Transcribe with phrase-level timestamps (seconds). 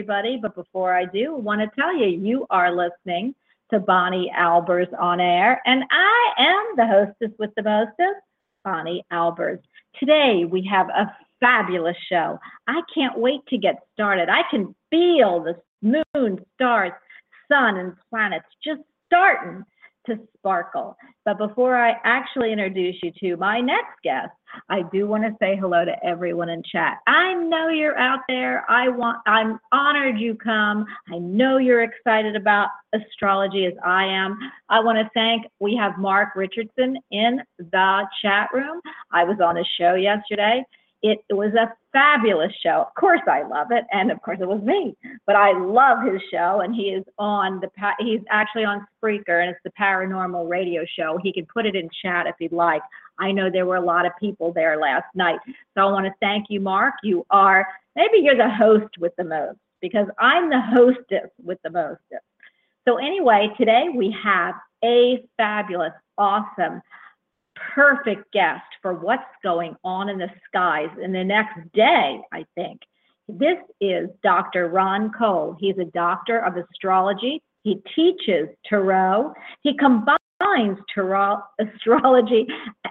[0.00, 3.34] Everybody, but before I do, I want to tell you, you are listening
[3.70, 8.24] to Bonnie Albers on air, and I am the hostess with the mostest,
[8.64, 9.58] Bonnie Albers.
[9.98, 12.38] Today we have a fabulous show.
[12.66, 14.30] I can't wait to get started.
[14.30, 16.92] I can feel the moon, stars,
[17.52, 19.62] sun, and planets just starting
[20.06, 20.96] to sparkle.
[21.24, 24.30] But before I actually introduce you to my next guest,
[24.68, 26.98] I do want to say hello to everyone in chat.
[27.06, 28.64] I know you're out there.
[28.68, 30.86] I want I'm honored you come.
[31.12, 34.38] I know you're excited about astrology as I am.
[34.68, 38.80] I want to thank we have Mark Richardson in the chat room.
[39.12, 40.64] I was on his show yesterday.
[41.02, 42.84] It, it was a fabulous show.
[42.86, 44.94] Of course, I love it, and of course, it was me.
[45.26, 47.68] But I love his show, and he is on the.
[47.98, 51.18] He's actually on Spreaker, and it's the Paranormal Radio Show.
[51.22, 52.82] He can put it in chat if he'd like.
[53.18, 56.12] I know there were a lot of people there last night, so I want to
[56.20, 56.94] thank you, Mark.
[57.02, 57.66] You are
[57.96, 62.24] maybe you're the host with the most because I'm the hostess with the mostest.
[62.86, 66.82] So anyway, today we have a fabulous, awesome
[67.74, 72.80] perfect guest for what's going on in the skies in the next day, I think.
[73.28, 74.68] This is Dr.
[74.68, 75.56] Ron Cole.
[75.60, 77.42] He's a doctor of astrology.
[77.62, 79.32] He teaches tarot.
[79.62, 82.46] He combines tarot, astrology.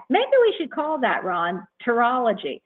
[0.09, 2.61] Maybe we should call that, Ron, tarology.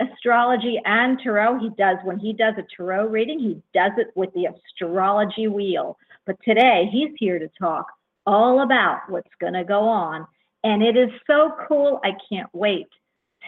[0.00, 1.60] Astrology and tarot.
[1.60, 5.96] He does, when he does a tarot reading, he does it with the astrology wheel.
[6.26, 7.86] But today, he's here to talk
[8.26, 10.26] all about what's going to go on
[10.64, 12.00] and it is so cool.
[12.02, 12.88] I can't wait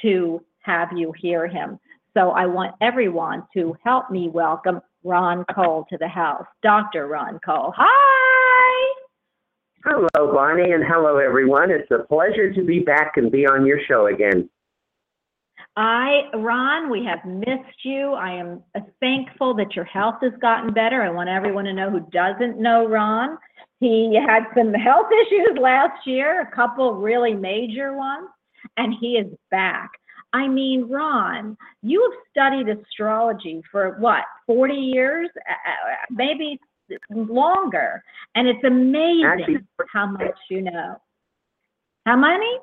[0.02, 1.80] to have you hear him.
[2.14, 6.44] So I want everyone to help me welcome Ron Cole to the house.
[6.62, 7.08] Dr.
[7.08, 7.72] Ron Cole.
[7.76, 9.02] Hi.
[9.84, 11.70] Hello, Bonnie, and hello, everyone.
[11.70, 14.48] It's a pleasure to be back and be on your show again.
[15.78, 18.12] I, Ron, we have missed you.
[18.14, 18.62] I am
[18.98, 21.02] thankful that your health has gotten better.
[21.02, 23.36] I want everyone to know who doesn't know Ron
[23.80, 28.28] he had some health issues last year, a couple really major ones,
[28.76, 29.90] and he is back.
[30.32, 35.30] I mean, Ron, you have studied astrology for what, 40 years?
[36.10, 36.58] Maybe
[37.10, 38.02] longer.
[38.34, 39.58] And it's amazing Actually,
[39.92, 41.00] how much you know.
[42.04, 42.58] How many?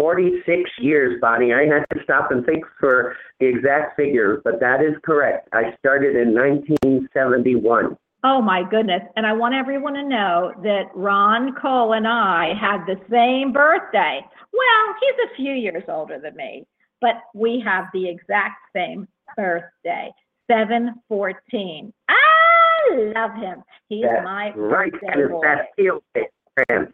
[0.00, 1.52] 46 years, Bonnie.
[1.52, 5.46] I had to stop and think for the exact figure, but that is correct.
[5.52, 7.98] I started in 1971.
[8.24, 9.02] Oh my goodness.
[9.16, 14.20] And I want everyone to know that Ron Cole and I had the same birthday.
[14.54, 16.64] Well, he's a few years older than me,
[17.02, 19.06] but we have the exact same
[19.36, 20.10] birthday,
[20.50, 21.92] 714.
[22.08, 23.62] I love him.
[23.90, 24.92] He's That's my right.
[24.92, 26.22] birthday boy.
[26.66, 26.88] Friends.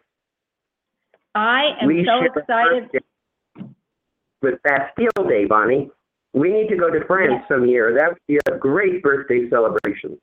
[1.37, 2.89] I am we so excited.
[4.41, 5.91] With Bastille Day, Bonnie.
[6.33, 7.93] We need to go to France some year.
[7.95, 10.17] That would be a great birthday celebration.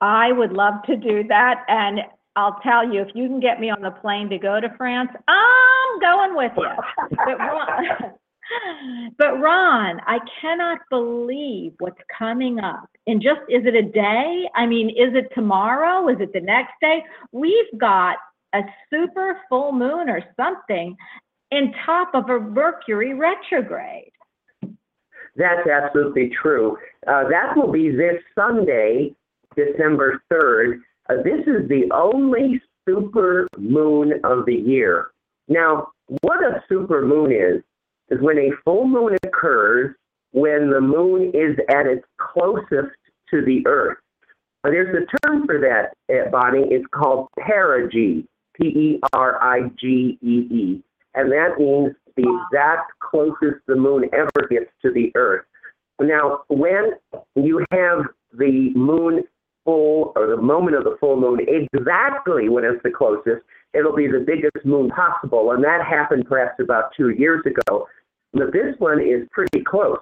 [0.00, 1.64] I would love to do that.
[1.66, 2.00] And
[2.36, 5.10] I'll tell you, if you can get me on the plane to go to France,
[5.26, 6.68] I'm going with you.
[7.26, 8.12] But Ron,
[9.18, 12.88] but Ron, I cannot believe what's coming up.
[13.08, 14.48] And just, is it a day?
[14.54, 16.08] I mean, is it tomorrow?
[16.08, 17.02] Is it the next day?
[17.32, 18.18] We've got
[18.54, 20.96] a super full moon or something
[21.50, 24.12] in top of a Mercury retrograde.
[25.36, 26.76] That's absolutely true.
[27.06, 29.14] Uh, that will be this Sunday,
[29.56, 30.80] December 3rd.
[31.08, 35.10] Uh, this is the only super moon of the year.
[35.48, 35.88] Now,
[36.22, 37.62] what a super moon is,
[38.10, 39.94] is when a full moon occurs
[40.32, 42.94] when the moon is at its closest
[43.30, 43.98] to the earth.
[44.64, 46.68] Now, there's a term for that, uh, Bonnie.
[46.70, 48.26] It's called perigee,
[48.60, 50.82] P E R I G E E.
[51.14, 55.44] And that means the exact closest the moon ever gets to the earth.
[56.00, 56.94] Now, when
[57.34, 59.22] you have the moon
[59.64, 64.06] full or the moment of the full moon exactly when it's the closest, it'll be
[64.06, 65.52] the biggest moon possible.
[65.52, 67.86] And that happened perhaps about two years ago.
[68.32, 69.98] But this one is pretty close.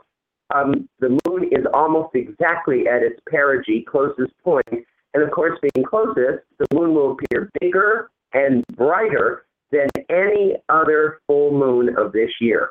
[0.54, 4.84] Um, the moon is almost exactly at its perigee, closest point.
[5.14, 11.20] And of course, being closest, the moon will appear bigger and brighter than any other
[11.26, 12.70] full moon of this year.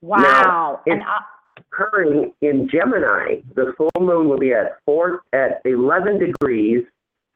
[0.00, 0.18] Wow.
[0.18, 1.20] Now, and I,
[1.58, 6.84] occurring in Gemini, the full moon will be at four at 11 degrees,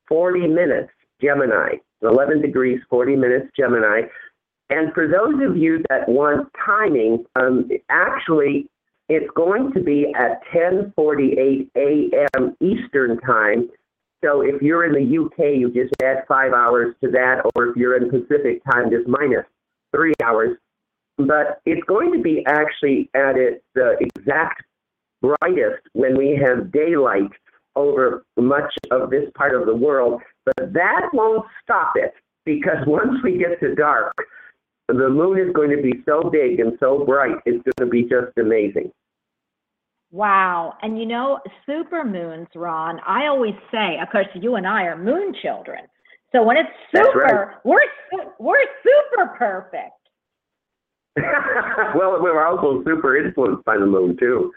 [0.08, 1.76] 40 minutes Gemini.
[2.02, 4.02] 11 degrees, 40 minutes Gemini.
[4.68, 8.68] And for those of you that want timing, um, actually,
[9.08, 12.56] it's going to be at 10:48 a.m.
[12.60, 13.70] Eastern time.
[14.26, 17.76] So if you're in the UK, you just add five hours to that, or if
[17.76, 19.44] you're in Pacific time, just minus
[19.94, 20.58] three hours
[21.18, 24.62] but it's going to be actually at its uh, exact
[25.22, 27.30] brightest when we have daylight
[27.74, 30.20] over much of this part of the world.
[30.44, 32.14] But that won't stop it
[32.44, 34.14] because once we get to dark,
[34.88, 38.02] the moon is going to be so big and so bright, it's going to be
[38.02, 38.92] just amazing.
[40.10, 40.74] Wow.
[40.82, 44.96] And you know, super moons, Ron, I always say, of course, you and I are
[44.96, 45.80] moon children.
[46.32, 47.56] So when it's super, right.
[47.64, 49.92] we're, we're super perfect.
[51.96, 54.52] well, we were also super influenced by the moon too.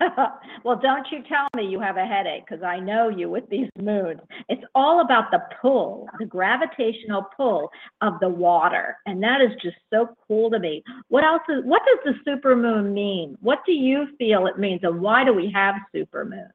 [0.64, 3.68] well, don't you tell me you have a headache because I know you with these
[3.80, 4.20] moons.
[4.48, 8.96] It's all about the pull, the gravitational pull of the water.
[9.06, 10.82] And that is just so cool to me.
[11.08, 13.36] What else is, what does the supermoon mean?
[13.40, 16.50] What do you feel it means and why do we have supermoons?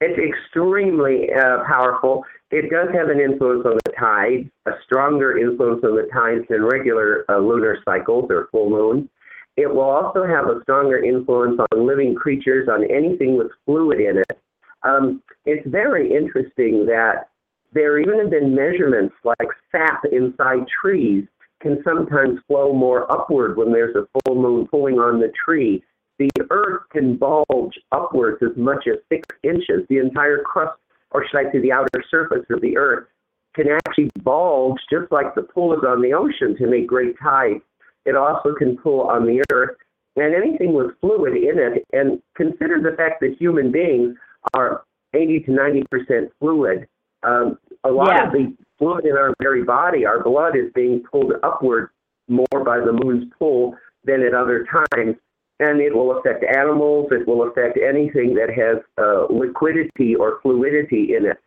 [0.00, 2.24] It's extremely uh, powerful.
[2.50, 6.64] It does have an influence on the tides, a stronger influence on the tides than
[6.64, 9.08] regular uh, lunar cycles or full moons.
[9.56, 14.18] It will also have a stronger influence on living creatures, on anything with fluid in
[14.18, 14.38] it.
[14.82, 17.28] Um, it's very interesting that
[17.72, 21.24] there even have been measurements like sap inside trees
[21.60, 25.82] can sometimes flow more upward when there's a full moon pulling on the tree.
[26.18, 29.86] The earth can bulge upwards as much as six inches.
[29.88, 30.78] The entire crust,
[31.10, 33.08] or should I say the outer surface of the earth,
[33.54, 37.62] can actually bulge just like the pull is on the ocean to make great tides.
[38.06, 39.76] It also can pull on the earth
[40.16, 41.84] and anything with fluid in it.
[41.92, 44.16] And consider the fact that human beings
[44.54, 44.84] are
[45.14, 46.86] 80 to 90% fluid.
[47.22, 48.26] Um, a lot yeah.
[48.26, 51.90] of the fluid in our very body, our blood is being pulled upward
[52.28, 55.16] more by the moon's pull than at other times.
[55.58, 61.16] And it will affect animals, it will affect anything that has uh, liquidity or fluidity
[61.16, 61.38] in it,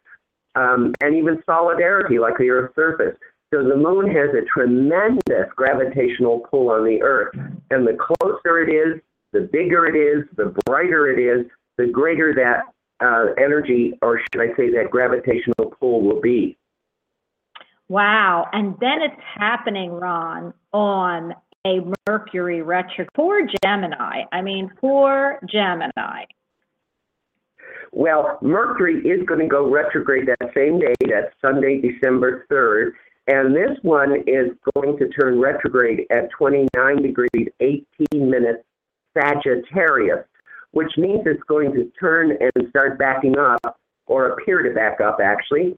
[0.56, 3.16] um, and even solidarity like the Earth's surface.
[3.52, 7.36] So the moon has a tremendous gravitational pull on the Earth.
[7.72, 9.02] And the closer it is,
[9.32, 12.64] the bigger it is, the brighter it is, the greater that
[13.04, 16.58] uh, energy, or should I say that gravitational pull will be.
[17.88, 18.48] Wow.
[18.54, 21.34] And then it's happening, Ron, on
[21.66, 23.10] a Mercury retrograde.
[23.16, 24.24] Poor Gemini.
[24.32, 26.26] I mean, poor Gemini.
[27.92, 32.92] Well, Mercury is going to go retrograde that same day, that Sunday, December 3rd.
[33.30, 38.64] And this one is going to turn retrograde at 29 degrees 18 minutes
[39.16, 40.26] Sagittarius,
[40.72, 45.20] which means it's going to turn and start backing up, or appear to back up
[45.24, 45.78] actually,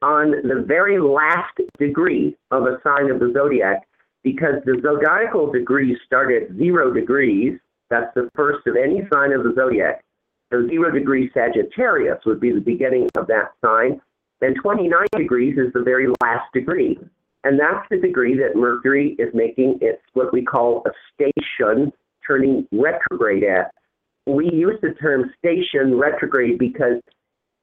[0.00, 3.86] on the very last degree of a sign of the zodiac,
[4.24, 7.58] because the zodiacal degrees start at zero degrees.
[7.90, 10.02] That's the first of any sign of the zodiac.
[10.50, 14.00] So zero degrees Sagittarius would be the beginning of that sign.
[14.40, 16.98] Then 29 degrees is the very last degree.
[17.44, 21.92] And that's the degree that Mercury is making its what we call a station
[22.26, 23.72] turning retrograde at.
[24.26, 27.00] We use the term station retrograde because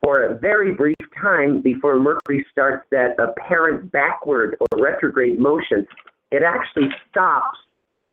[0.02, 5.86] for a very brief time before Mercury starts that apparent backward or retrograde motion,
[6.32, 7.58] it actually stops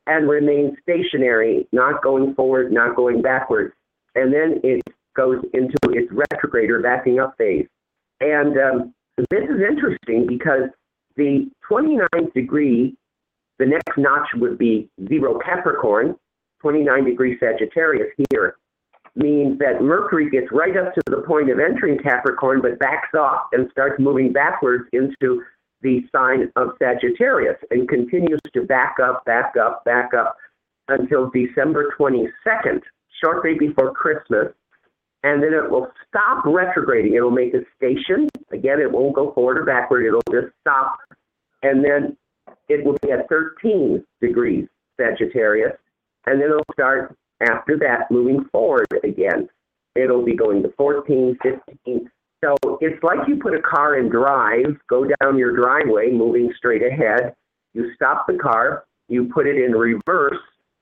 [0.07, 3.73] and remains stationary, not going forward, not going backward.
[4.17, 4.83] And then it
[5.15, 7.67] goes into its retrograde or backing up phase.
[8.21, 8.95] And um,
[9.31, 10.71] this is interesting because
[11.17, 12.97] the 29th degree,
[13.59, 16.17] the next notch would be zero Capricorn,
[16.61, 18.57] 29 degree Sagittarius here,
[19.17, 23.47] means that Mercury gets right up to the point of entering Capricorn, but backs off
[23.53, 25.43] and starts moving backwards into
[25.83, 30.37] the sign of Sagittarius and continues to back up, back up, back up
[30.89, 32.83] until December 22nd,
[33.23, 34.49] shortly before Christmas,
[35.23, 37.15] and then it will stop retrograding.
[37.15, 38.29] It'll make a station.
[38.53, 40.07] Again, it won't go forward or backward.
[40.07, 40.97] It'll just stop.
[41.63, 42.17] And then
[42.69, 44.67] it will be at 13 degrees
[44.99, 45.77] Sagittarius.
[46.27, 49.49] And then it'll start after that moving forward again.
[49.95, 52.11] It'll be going to 14, 15.
[52.43, 56.83] So it's like you put a car in drive, go down your driveway, moving straight
[56.83, 57.35] ahead.
[57.75, 60.39] You stop the car, you put it in reverse,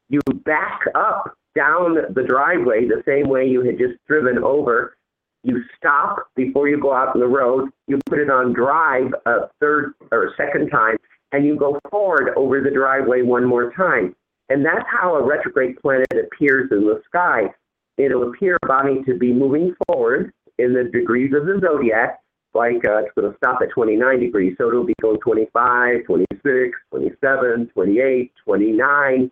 [0.08, 4.96] you back up down the driveway the same way you had just driven over.
[5.44, 7.70] You stop before you go out on the road.
[7.86, 10.96] You put it on drive a third or a second time,
[11.32, 14.14] and you go forward over the driveway one more time.
[14.48, 17.52] And that's how a retrograde planet appears in the sky.
[17.98, 22.20] It'll appear, Bonnie, to be moving forward in the degrees of the zodiac,
[22.54, 24.54] like uh, it's going to stop at 29 degrees.
[24.58, 29.30] So it'll be going 25, 26, 27, 28, 29,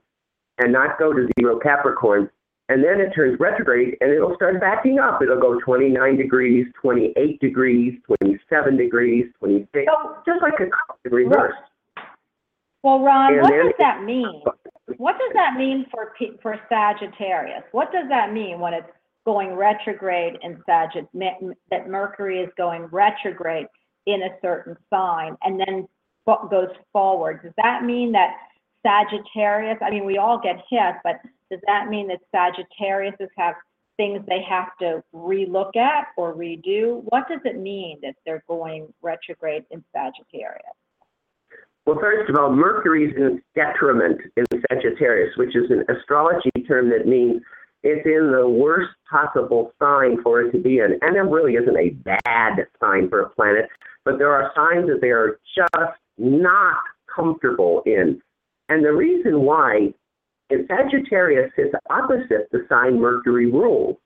[0.59, 2.31] and not go to zero Capricorn.
[2.69, 5.23] And then it turns retrograde and it'll start backing up.
[5.23, 11.55] It'll go 29 degrees, 28 degrees, 27 degrees, 26, so, just like a reverse.
[12.83, 14.43] Well, Ron, and what does that mean?
[14.99, 17.65] What does that mean for for Sagittarius?
[17.73, 18.87] What does that mean when it's
[19.25, 23.67] going retrograde in Sagittarius, that Mercury is going retrograde
[24.07, 25.89] in a certain sign and then
[26.25, 27.43] goes forward?
[27.43, 28.37] Does that mean that
[28.87, 33.55] Sagittarius, I mean, we all get hit, but does that mean that Sagittarius have
[33.97, 37.03] things they have to relook at or redo?
[37.05, 40.63] What does it mean that they're going retrograde in Sagittarius?
[41.87, 46.91] Well, first of all, Mercury is in detriment in Sagittarius, which is an astrology term
[46.91, 47.43] that means
[47.85, 50.99] it's in the worst possible sign for it to be in.
[51.01, 53.69] And it really isn't a bad sign for a planet,
[54.05, 56.79] but there are signs that they are just not
[57.15, 58.21] comfortable in.
[58.69, 59.93] And the reason why
[60.51, 63.97] is Sagittarius is opposite the sign Mercury rules.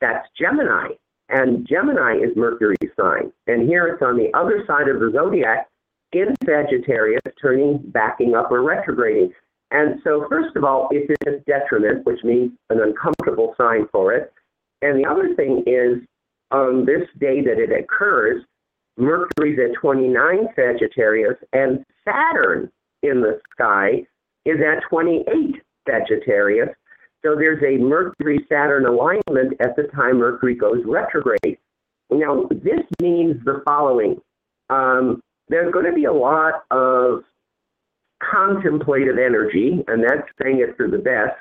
[0.00, 0.88] That's Gemini.
[1.28, 3.32] And Gemini is Mercury's sign.
[3.46, 5.68] And here it's on the other side of the zodiac
[6.12, 9.32] in Sagittarius, turning, backing up, or retrograding.
[9.70, 14.32] And so, first of all, it's a detriment, which means an uncomfortable sign for it.
[14.82, 15.98] And the other thing is,
[16.50, 18.42] on this day that it occurs,
[18.96, 22.70] Mercury's at 29 Sagittarius, and Saturn
[23.02, 24.06] in the sky
[24.44, 26.68] is at 28 Sagittarius.
[27.24, 31.58] So there's a Mercury Saturn alignment at the time Mercury goes retrograde.
[32.10, 34.20] Now, this means the following
[34.70, 37.24] um, there's going to be a lot of
[38.32, 41.36] contemplative energy, and that's saying it for the best.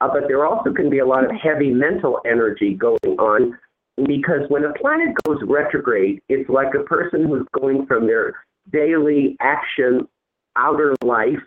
[0.00, 3.56] Uh, but there also can be a lot of heavy mental energy going on
[3.96, 8.34] because when a planet goes retrograde, it's like a person who's going from their
[8.72, 10.08] daily action,
[10.56, 11.40] outer life,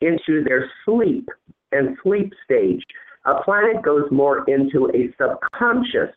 [0.00, 1.28] into their sleep
[1.72, 2.82] and sleep stage.
[3.24, 6.14] A planet goes more into a subconscious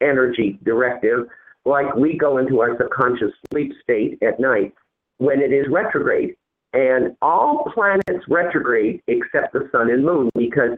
[0.00, 1.26] energy directive,
[1.64, 4.74] like we go into our subconscious sleep state at night
[5.18, 6.36] when it is retrograde.
[6.72, 10.76] And all planets retrograde except the sun and moon because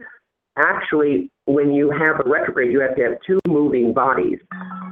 [0.57, 4.39] actually when you have a retrograde you have to have two moving bodies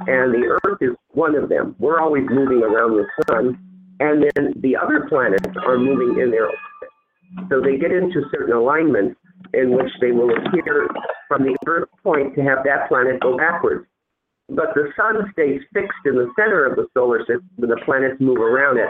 [0.06, 3.58] and the earth is one of them we're always moving around the sun
[4.00, 7.48] and then the other planets are moving in their orbit.
[7.48, 9.18] so they get into certain alignments
[9.54, 10.88] in which they will appear
[11.26, 13.86] from the earth point to have that planet go backwards
[14.48, 18.16] but the sun stays fixed in the center of the solar system and the planets
[18.20, 18.88] move around it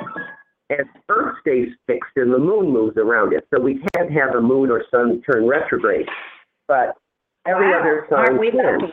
[0.71, 3.47] and Earth stays fixed and the moon moves around it.
[3.53, 6.07] So we can't have a moon or sun turn retrograde.
[6.67, 6.97] But
[7.47, 7.81] every wow.
[7.81, 8.81] other sign Aren't we can.
[8.81, 8.93] lucky?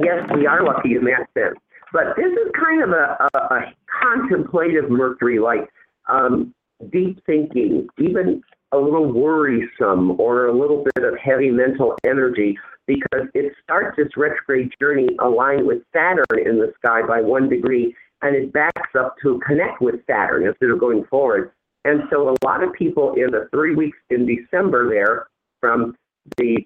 [0.00, 1.58] Yes, we are lucky in that sense.
[1.92, 5.68] But this is kind of a, a, a contemplative Mercury, like
[6.08, 6.54] um,
[6.90, 8.42] deep thinking, even
[8.72, 14.16] a little worrisome or a little bit of heavy mental energy because it starts its
[14.16, 19.14] retrograde journey aligned with Saturn in the sky by one degree and it backs up
[19.22, 21.52] to connect with Saturn instead of going forward.
[21.84, 25.28] And so a lot of people in the three weeks in December there,
[25.60, 25.94] from
[26.36, 26.58] the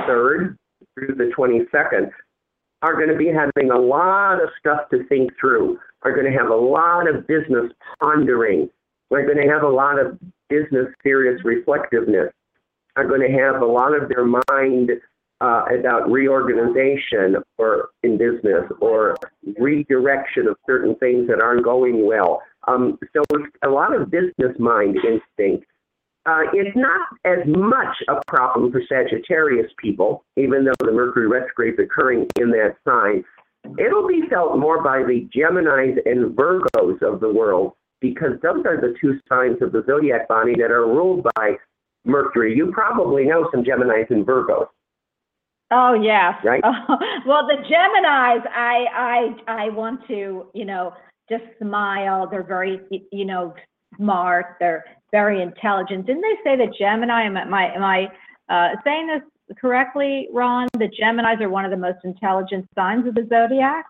[0.00, 0.56] 3rd
[0.94, 2.10] through the 22nd,
[2.84, 6.38] are going to be having a lot of stuff to think through, are going to
[6.38, 8.68] have a lot of business pondering,
[9.10, 10.18] are going to have a lot of
[10.50, 12.30] business serious reflectiveness,
[12.96, 14.90] are going to have a lot of their mind
[15.40, 19.16] uh, about reorganization or in business or
[19.58, 22.42] redirection of certain things that aren't going well.
[22.68, 25.66] Um, so it's a lot of business mind instinct.
[26.26, 31.74] Uh, it's not as much a problem for Sagittarius people, even though the Mercury retrograde
[31.74, 33.24] is occurring in that sign.
[33.78, 38.80] It'll be felt more by the Geminis and Virgos of the world because those are
[38.80, 41.56] the two signs of the zodiac body that are ruled by
[42.04, 42.54] Mercury.
[42.54, 44.66] You probably know some Geminis and Virgos.
[45.70, 46.34] Oh yes.
[46.44, 46.62] Right.
[46.64, 46.72] Oh,
[47.26, 50.92] well, the Gemini's, I I I want to, you know,
[51.28, 52.28] just smile.
[52.30, 53.54] They're very, you know,
[53.96, 54.56] smart.
[54.60, 56.06] They're very intelligent.
[56.06, 57.24] Didn't they say that Gemini?
[57.24, 58.08] Am I am I
[58.48, 60.66] uh, saying this correctly, Ron?
[60.72, 63.86] The Geminis are one of the most intelligent signs of the zodiac.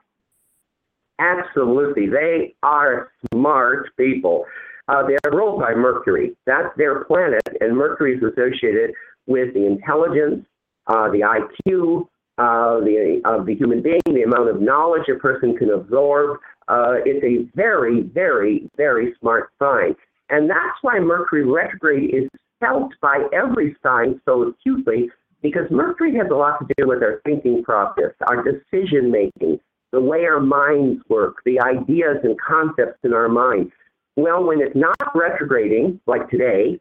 [1.18, 4.44] Absolutely, they are smart people.
[4.86, 6.36] Uh, they are ruled by Mercury.
[6.44, 8.92] That's their planet, and Mercury is associated
[9.26, 10.44] with the intelligence,
[10.88, 12.06] uh, the IQ
[12.36, 16.38] uh, the, of the human being, the amount of knowledge a person can absorb.
[16.68, 19.94] Uh, it's a very, very, very smart sign.
[20.30, 22.28] And that's why Mercury retrograde is
[22.60, 25.10] felt by every sign so acutely,
[25.42, 29.60] because Mercury has a lot to do with our thinking process, our decision making,
[29.92, 33.70] the way our minds work, the ideas and concepts in our mind.
[34.16, 36.80] Well, when it's not retrograding, like today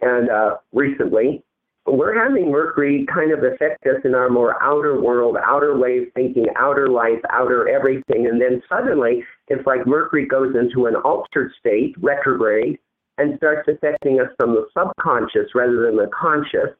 [0.00, 1.42] and uh, recently,
[1.86, 6.04] we're having Mercury kind of affect us in our more outer world, outer way of
[6.14, 8.26] thinking, outer life, outer everything.
[8.26, 12.78] And then suddenly it's like Mercury goes into an altered state, retrograde,
[13.18, 16.70] and starts affecting us from the subconscious rather than the conscious,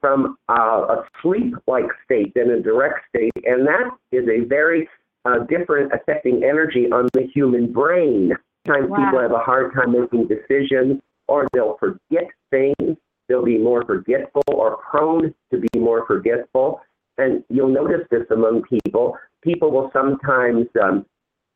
[0.00, 3.32] from uh, a sleep like state than a direct state.
[3.44, 4.88] And that is a very
[5.26, 8.32] uh, different affecting energy on the human brain.
[8.66, 9.04] Sometimes Wow.
[9.04, 12.96] people have a hard time making decisions or they'll forget things
[13.32, 16.80] they'll be more forgetful or prone to be more forgetful.
[17.16, 19.16] And you'll notice this among people.
[19.42, 21.06] People will sometimes um,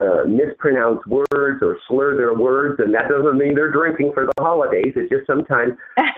[0.00, 4.32] uh, mispronounce words or slur their words, and that doesn't mean they're drinking for the
[4.42, 4.92] holidays.
[4.96, 5.74] It's just sometimes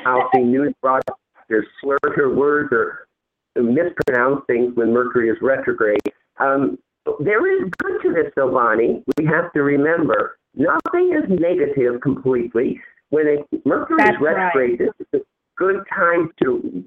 [0.07, 3.09] I'll see news broadcasters slur their words or
[3.57, 6.01] mispronounce things when Mercury is retrograde.
[6.39, 6.79] Um,
[7.21, 9.03] there is good to this, Bonnie.
[9.17, 12.81] We have to remember nothing is negative completely.
[13.11, 14.93] When a, Mercury That's is retrograde, right.
[15.11, 15.27] this is
[15.59, 16.85] good time to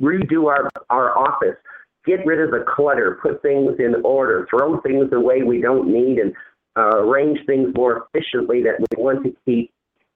[0.00, 1.56] redo our, our office,
[2.04, 6.18] get rid of the clutter, put things in order, throw things away we don't need,
[6.18, 6.32] and
[6.76, 9.70] uh, arrange things more efficiently that we want to keep.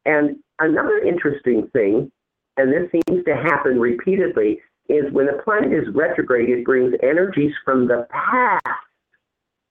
[0.04, 2.10] And another interesting thing,
[2.56, 7.52] and this seems to happen repeatedly, is when a planet is retrograde, it brings energies
[7.64, 8.66] from the past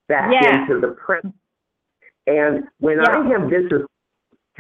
[0.07, 0.61] back Yeah.
[0.61, 1.35] into the present.
[2.25, 3.19] And when Yeah.
[3.19, 3.85] I have visitors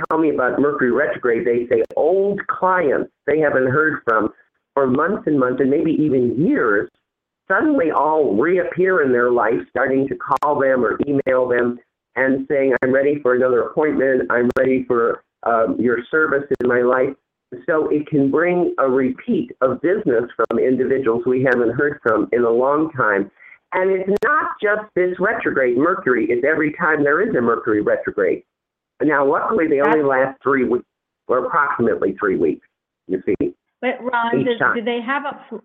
[0.07, 4.29] tell me about Mercury retrograde, they say old clients they haven't heard from
[4.73, 6.89] for months and months and maybe even years
[7.49, 11.79] suddenly all reappear in their life, starting to call them or email them
[12.15, 16.81] and saying, I'm ready for another appointment, I'm ready for um, your service in my
[16.81, 17.15] life.
[17.65, 22.43] So it can bring a repeat of business from individuals we haven't heard from in
[22.43, 23.31] a long time.
[23.73, 28.43] And it's not just this retrograde Mercury, it's every time there is a Mercury retrograde.
[29.01, 30.85] Now, luckily, they only last three weeks,
[31.27, 32.65] or approximately three weeks,
[33.07, 33.53] you see.
[33.81, 34.75] But Ron, Each do, time.
[34.75, 35.61] do they have a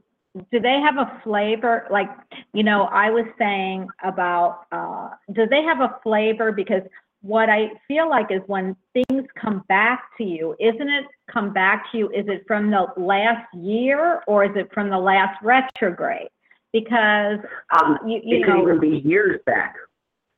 [0.51, 1.87] do they have a flavor?
[1.91, 2.09] Like,
[2.53, 6.53] you know, I was saying about uh, do they have a flavor?
[6.53, 6.83] Because
[7.23, 11.91] what I feel like is when things come back to you, isn't it come back
[11.91, 12.11] to you?
[12.11, 16.29] Is it from the last year or is it from the last retrograde?
[16.73, 17.39] Because
[17.73, 19.77] uh, Um, you, you it could even be years back.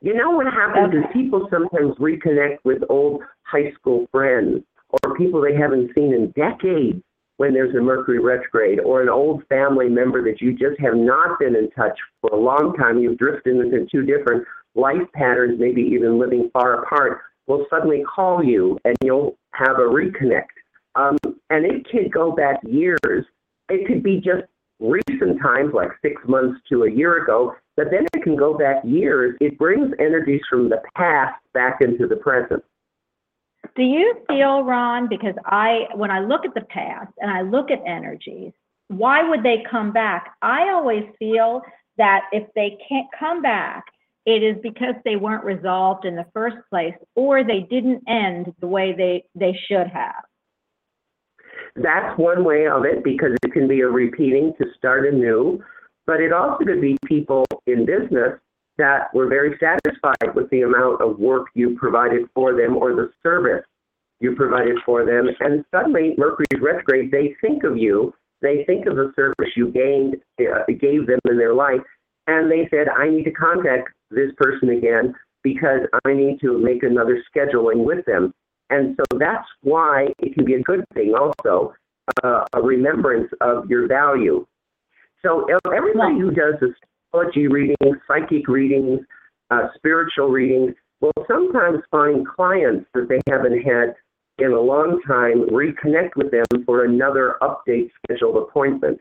[0.06, 4.62] You know what happens is people sometimes reconnect with old high school friends
[5.02, 7.02] or people they haven't seen in decades
[7.38, 11.40] when there's a Mercury retrograde or an old family member that you just have not
[11.40, 13.00] been in touch for a long time.
[13.00, 18.44] You've drifted into two different life patterns, maybe even living far apart, will suddenly call
[18.44, 20.54] you and you'll have a reconnect.
[20.94, 21.18] Um,
[21.50, 23.26] and it could go back years.
[23.68, 24.44] It could be just
[24.78, 28.76] recent times, like six months to a year ago, but then it can go back
[28.84, 29.36] years.
[29.40, 32.62] It brings energies from the past back into the present.
[33.74, 37.70] Do you feel, Ron, because I, when I look at the past and I look
[37.70, 38.52] at energies,
[38.88, 40.34] why would they come back?
[40.40, 41.62] I always feel
[41.98, 43.84] that if they can't come back,
[44.24, 48.66] it is because they weren't resolved in the first place or they didn't end the
[48.66, 50.24] way they, they should have.
[51.76, 55.62] That's one way of it because it can be a repeating to start anew,
[56.06, 58.38] but it also could be people in business
[58.78, 63.10] that were very satisfied with the amount of work you provided for them or the
[63.22, 63.64] service
[64.20, 65.28] you provided for them.
[65.40, 70.16] And suddenly, Mercury's retrograde, they think of you, they think of the service you gained,
[70.40, 71.80] uh, gave them in their life,
[72.26, 76.82] and they said, I need to contact this person again because I need to make
[76.82, 78.34] another scheduling with them.
[78.70, 81.74] And so that's why it can be a good thing also,
[82.24, 84.44] uh, a remembrance of your value.
[85.22, 89.00] So everybody who does astrology readings, psychic readings,
[89.50, 93.94] uh, spiritual readings will sometimes find clients that they haven't had
[94.38, 99.00] in a long time, reconnect with them for another update scheduled appointment.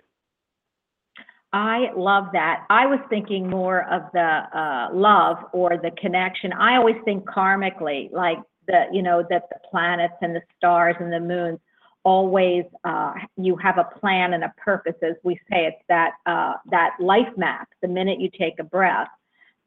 [1.51, 2.65] I love that.
[2.69, 6.51] I was thinking more of the uh, love or the connection.
[6.53, 11.11] I always think karmically, like the, you know, that the planets and the stars and
[11.11, 11.59] the moons
[12.05, 14.95] always, uh, you have a plan and a purpose.
[15.01, 19.09] As we say, it's that, uh, that life map the minute you take a breath.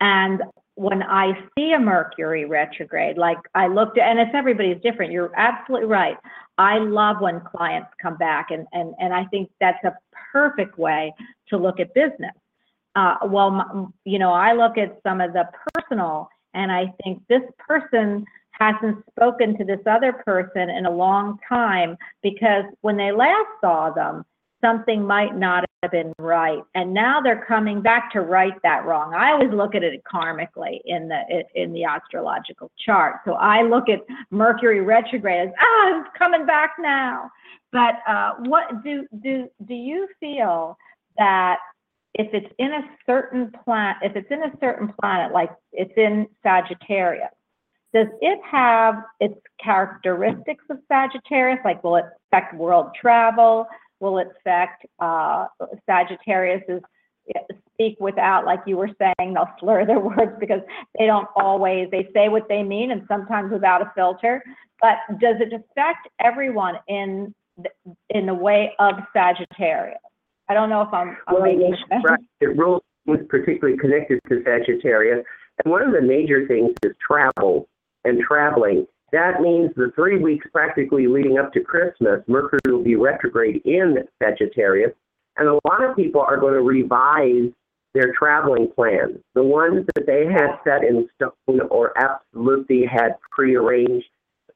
[0.01, 0.43] And
[0.79, 5.11] when I see a Mercury retrograde, like I looked at, and it's everybody's different.
[5.11, 6.17] You're absolutely right.
[6.57, 9.93] I love when clients come back, and and and I think that's a
[10.33, 11.13] perfect way
[11.49, 12.35] to look at business.
[12.95, 17.43] Uh, well, you know, I look at some of the personal, and I think this
[17.59, 18.25] person
[18.59, 23.91] hasn't spoken to this other person in a long time because when they last saw
[23.91, 24.25] them,
[24.61, 29.15] something might not have been right, and now they're coming back to right that wrong.
[29.15, 33.17] I always look at it karmically in the in the astrological chart.
[33.25, 37.31] So I look at Mercury retrograde as ah, it's coming back now.
[37.71, 40.77] But uh, what do do do you feel
[41.17, 41.59] that
[42.15, 46.27] if it's in a certain planet, if it's in a certain planet, like it's in
[46.43, 47.29] Sagittarius,
[47.95, 51.61] does it have its characteristics of Sagittarius?
[51.65, 53.67] Like, will it affect world travel?
[54.01, 55.47] Will it affect uh,
[55.87, 56.63] Sagittarius
[57.75, 60.61] speak without, like you were saying, they'll slur their words because
[60.99, 64.43] they don't always, they say what they mean and sometimes without a filter.
[64.81, 67.71] But does it affect everyone in the,
[68.11, 69.99] in the way of Sagittarius?
[70.49, 72.05] I don't know if I'm, I'm Well, making sense.
[72.05, 72.21] right.
[72.41, 75.25] It rules was particularly connected to Sagittarius.
[75.65, 77.67] And one of the major things is travel
[78.09, 78.87] and traveling.
[79.13, 83.97] That means the three weeks practically leading up to Christmas, Mercury will be retrograde in
[84.23, 84.93] Sagittarius.
[85.37, 87.51] And a lot of people are going to revise
[87.95, 89.19] their traveling plans.
[89.35, 94.07] The ones that they had set in stone or absolutely had prearranged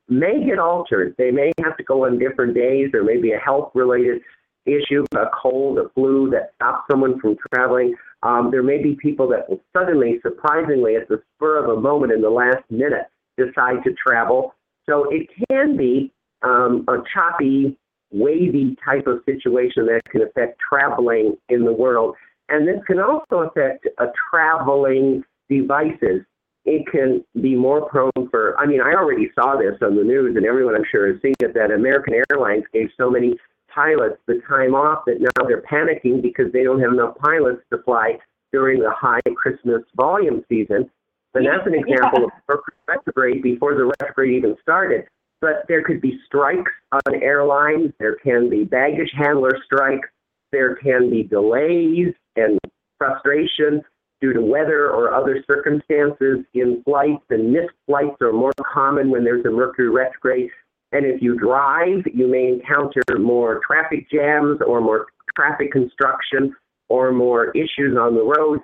[0.09, 1.15] may get altered.
[1.17, 2.91] They may have to go on different days.
[2.93, 4.21] There may be a health related
[4.67, 7.95] issue, a cold, a flu that stops someone from traveling.
[8.23, 12.13] Um, there may be people that will suddenly, surprisingly, at the spur of a moment
[12.13, 14.55] in the last minute, decide to travel.
[14.89, 17.77] So it can be um, a choppy,
[18.11, 22.17] wavy type of situation that can affect traveling in the world.
[22.49, 26.23] And this can also affect uh, traveling devices.
[26.65, 30.37] It can be more prone for, I mean, I already saw this on the news,
[30.37, 33.35] and everyone I'm sure has seen it, that American Airlines gave so many
[33.75, 37.83] pilots the time off that now they're panicking because they don't have enough pilots to
[37.83, 38.19] fly
[38.53, 40.91] during the high Christmas volume season.
[41.35, 42.25] And that's an example yeah.
[42.27, 45.07] of Mercury retrograde before the retrograde even started.
[45.41, 47.93] But there could be strikes on airlines.
[47.99, 50.09] There can be baggage handler strikes.
[50.53, 52.59] There can be delays and
[52.99, 53.83] frustration
[54.21, 57.25] due to weather or other circumstances in flights.
[57.31, 60.51] And missed flights are more common when there's a Mercury retrograde.
[60.93, 66.55] And if you drive, you may encounter more traffic jams or more traffic construction
[66.89, 68.61] or more issues on the road.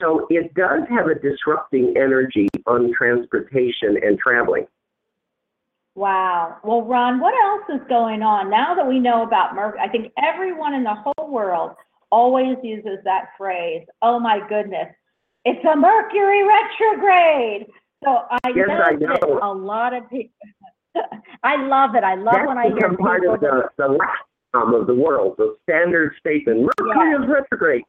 [0.00, 4.66] So it does have a disrupting energy on transportation and traveling.
[5.94, 6.56] Wow.
[6.64, 9.80] Well, Ron, what else is going on now that we know about Mercury?
[9.80, 11.72] I think everyone in the whole world
[12.10, 13.84] always uses that phrase.
[14.00, 14.88] Oh my goodness,
[15.44, 17.66] it's a Mercury retrograde.
[18.04, 19.40] So I yes, know, I know.
[19.42, 20.32] a lot of people.
[21.42, 22.04] I love it.
[22.04, 23.34] I love That's when I hear part people.
[23.34, 26.60] of the, the lexicon of the world, the standard statement.
[26.78, 27.22] Mercury Yes.
[27.22, 27.82] is retrograde.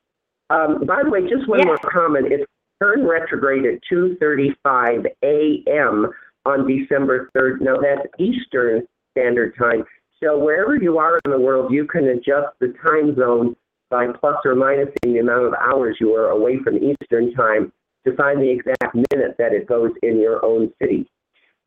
[0.53, 1.67] Um, by the way, just one Yes.
[1.67, 2.31] more comment.
[2.31, 2.45] It's
[2.81, 6.11] turned retrograde at 2:35 a.m.
[6.45, 7.61] on December 3rd.
[7.61, 9.83] Now that's Eastern Standard Time.
[10.21, 13.55] So wherever you are in the world, you can adjust the time zone
[13.89, 17.71] by plus or minus the amount of hours you are away from Eastern Time
[18.05, 21.07] to find the exact minute that it goes in your own city.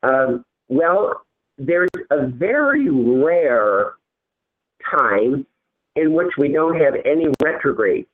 [0.03, 1.23] Um, well,
[1.59, 3.95] there's a very rare
[4.91, 5.47] time
[5.97, 8.07] in which we don't have any retrograde.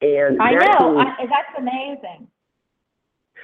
[0.00, 0.98] And I know.
[0.98, 2.28] I, that's amazing.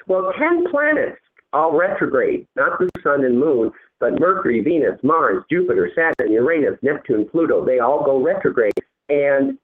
[0.07, 1.17] well, 10 planets
[1.53, 7.27] all retrograde, not the sun and moon, but Mercury, Venus, Mars, Jupiter, Saturn, Uranus, Neptune,
[7.29, 8.73] Pluto, they all go retrograde.
[9.09, 9.57] And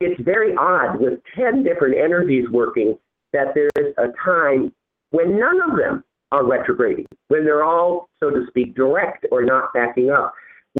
[0.00, 2.98] it's very odd with 10 different energies working
[3.32, 4.72] that there's a time
[5.10, 9.72] when none of them are retrograding, when they're all, so to speak, direct or not
[9.72, 10.34] backing up.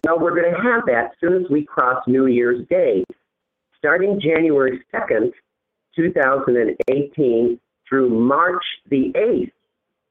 [0.05, 3.05] Well, we're going to have that as soon as we cross New Year's Day.
[3.79, 5.31] Starting January 2nd,
[5.97, 9.53] 2018 through March the 8th,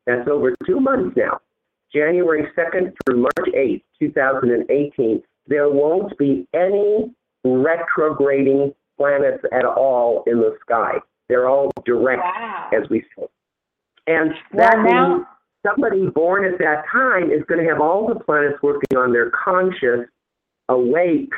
[0.05, 1.39] that's over two months now.
[1.93, 7.13] January 2nd through March 8th, 2018, there won't be any
[7.43, 10.99] retrograding planets at all in the sky.
[11.29, 12.69] They're all direct, Wow.
[12.73, 13.27] as we say.
[14.07, 15.25] And Well, that now- means
[15.65, 19.29] somebody born at that time is going to have all the planets working on their
[19.31, 20.07] conscious,
[20.69, 21.33] awake,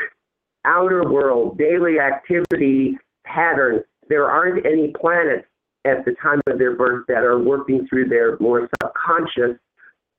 [0.66, 3.84] outer world, daily activity pattern.
[4.10, 5.48] There aren't any planets
[5.86, 9.58] at the time of their birth that are working through their more subconscious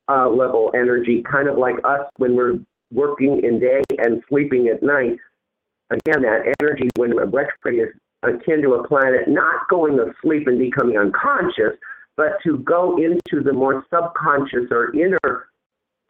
[0.09, 2.59] uh, level energy, kind of like us when we're
[2.93, 5.19] working in day and sleeping at night.
[5.91, 10.47] Again, that energy when a retrograde is akin to a planet not going to sleep
[10.47, 11.77] and becoming unconscious,
[12.17, 15.49] but to go into the more subconscious or inner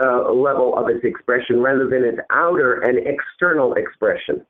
[0.02, 4.44] uh, level of its expression rather than its outer and external expression.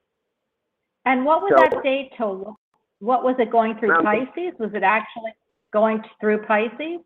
[1.05, 2.57] And what would So- that date to?
[3.01, 4.53] What was it going through Pisces?
[4.59, 5.33] Was it actually
[5.73, 7.01] going through Pisces?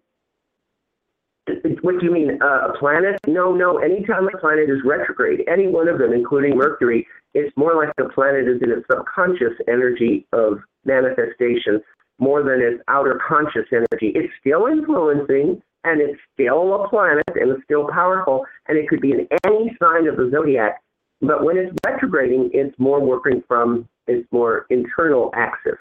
[1.82, 3.20] What do you mean, uh, a planet?
[3.26, 3.78] No, no.
[3.78, 8.08] Anytime a planet is retrograde, any one of them, including Mercury, it's more like the
[8.14, 11.80] planet is in its subconscious energy of manifestation
[12.18, 14.12] more than its outer conscious energy.
[14.14, 19.00] It's still influencing, and it's still a planet, and it's still powerful, and it could
[19.00, 20.80] be in any sign of the zodiac.
[21.20, 25.78] But when it's retrograding, it's more working from its more internal axis.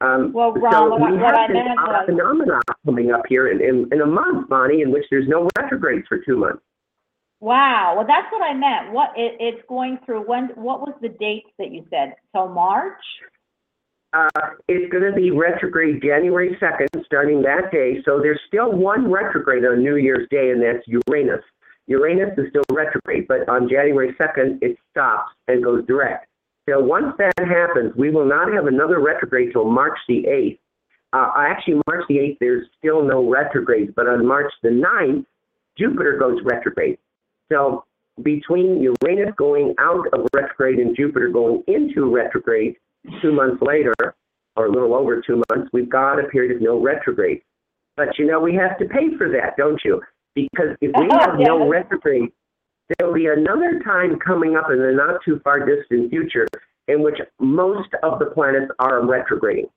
[0.00, 3.10] Um, Well, Ron, so what I- we what I have this meant was- phenomenon coming
[3.12, 6.36] up here in, in, in a month, Bonnie, in which there's no retrogrades for two
[6.36, 6.62] months.
[7.40, 7.94] Wow.
[7.96, 8.92] Well, that's what I meant.
[8.92, 10.22] What it, it's going through.
[10.22, 10.48] When?
[10.54, 12.14] What was the dates that you said?
[12.34, 13.02] Till March?
[14.12, 14.28] Uh,
[14.68, 18.00] it's going to be retrograde January 2nd, starting that day.
[18.04, 21.44] So there's still one retrograde on New Year's Day, and that's Uranus.
[21.86, 26.28] Uranus is still retrograde, but on January 2nd, it stops and goes direct.
[26.68, 30.58] So once that happens, we will not have another retrograde till March the 8th.
[31.12, 35.24] Uh, actually, March the 8th, there's still no retrogrades, but on March the 9th,
[35.78, 36.98] Jupiter goes retrograde.
[37.50, 37.84] So
[38.22, 42.76] between Uranus going out of retrograde and Jupiter going into retrograde,
[43.22, 43.94] two months later,
[44.56, 47.42] or a little over two months, we've got a period of no retrograde.
[47.96, 50.02] But you know, we have to pay for that, don't you?
[50.34, 52.32] Because if we have no Yes.
[52.88, 56.48] Retrograde, there'll be another time coming up in the not too far distant future
[56.88, 59.68] in which most of the planets are retrograding.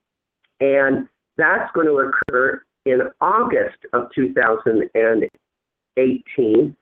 [0.59, 6.75] And that's going to occur in August of 2018,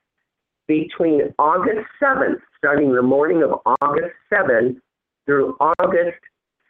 [0.66, 4.76] between August 7th, starting the morning of August 7th
[5.26, 6.18] through August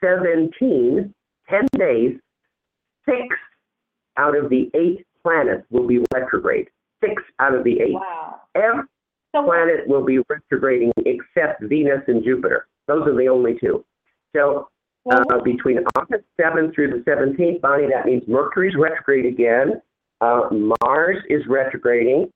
[0.01, 1.15] 17,
[1.51, 2.17] 10 days,
[3.05, 3.37] six
[4.17, 6.69] out of the eight planets will be retrograde.
[7.01, 7.95] Six out of the eight.
[7.95, 8.41] Wow.
[8.55, 8.85] Every
[9.35, 12.67] So planet will be retrograding except Venus and Jupiter.
[12.87, 13.85] Those are the only two.
[14.35, 14.69] So
[15.11, 19.81] uh, between August 7th through the 17th, Bonnie, that means Mercury's retrograde again,
[20.21, 20.49] uh,
[20.83, 22.31] Mars is retrograding,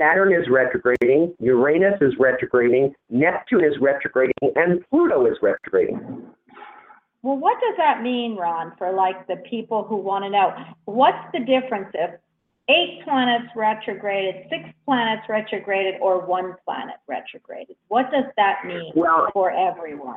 [0.00, 6.26] Saturn is retrograding, Uranus is retrograding, Neptune is retrograding, and Pluto is retrograding.
[7.22, 10.52] well, what does that mean, Ron, for like the people who want to know?
[10.84, 12.10] What's the difference if
[12.68, 17.76] eight planets retrograded, six planets retrograded, or one planet retrograded?
[17.88, 20.16] What does that mean Well, for everyone?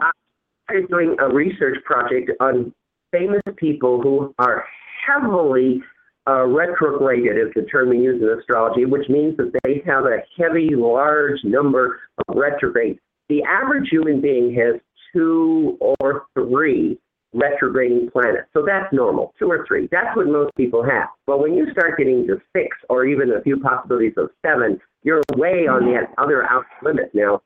[0.69, 2.73] I was doing a research project on
[3.11, 4.65] famous people who are
[5.05, 5.81] heavily
[6.27, 10.17] uh, retrograded, is the term we use in astrology, which means that they have a
[10.37, 12.99] heavy, large number of retrogrades.
[13.29, 14.81] The average human being has
[15.13, 16.99] two or three
[17.35, 18.47] retrograding planets.
[18.53, 19.87] So that's normal, two or three.
[19.91, 21.09] That's what most people have.
[21.27, 25.21] But when you start getting to six or even a few possibilities of seven, you're
[25.35, 27.41] way on that other outer limit now.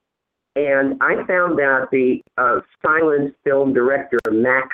[0.55, 4.69] And I found that the uh, silent film director Mack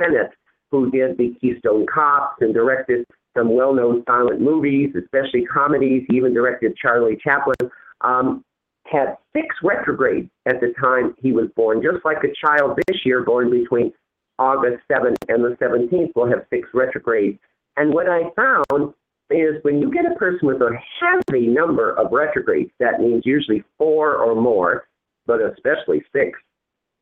[0.00, 0.32] Sennett,
[0.70, 3.04] who did the Keystone Cops and directed
[3.36, 8.42] some well-known silent movies, especially comedies, he even directed Charlie Chaplin, um,
[8.90, 13.24] had six retrogrades at the time he was born, just like a child this year
[13.24, 13.92] born between
[14.38, 17.38] August 7th and the 17th will have six retrogrades.
[17.76, 18.94] And what I found
[19.30, 20.70] is when you get a person with a
[21.00, 24.86] heavy number of retrogrades, that means usually four or more,
[25.26, 26.38] but especially six,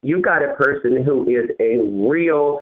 [0.03, 2.61] you got a person who is a real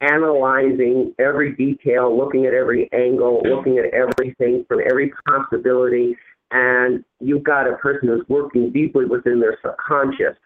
[0.00, 6.16] analyzing every detail, looking at every angle, looking at everything from every possibility,
[6.50, 10.36] and you've got a person who's working deeply within their subconscious.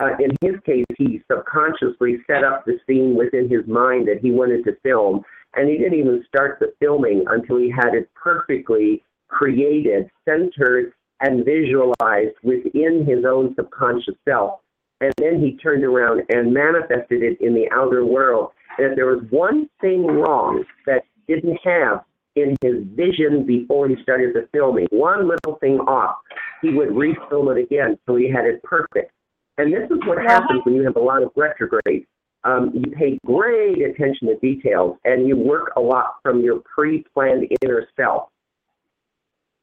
[0.00, 4.30] Uh, in his case, he subconsciously set up the scene within his mind that he
[4.30, 9.02] wanted to film, and he didn't even start the filming until he had it perfectly
[9.28, 14.60] created, centered, and visualized within his own subconscious self.
[15.00, 18.50] And then he turned around and manifested it in the outer world.
[18.78, 22.04] And if there was one thing wrong that didn't have
[22.36, 26.18] in his vision before he started the filming, one little thing off,
[26.62, 29.12] he would refilm it again so he had it perfect.
[29.58, 32.06] And this is what happens when you have a lot of retrograde.
[32.44, 37.04] Um, you pay great attention to details and you work a lot from your pre
[37.12, 38.28] planned inner self.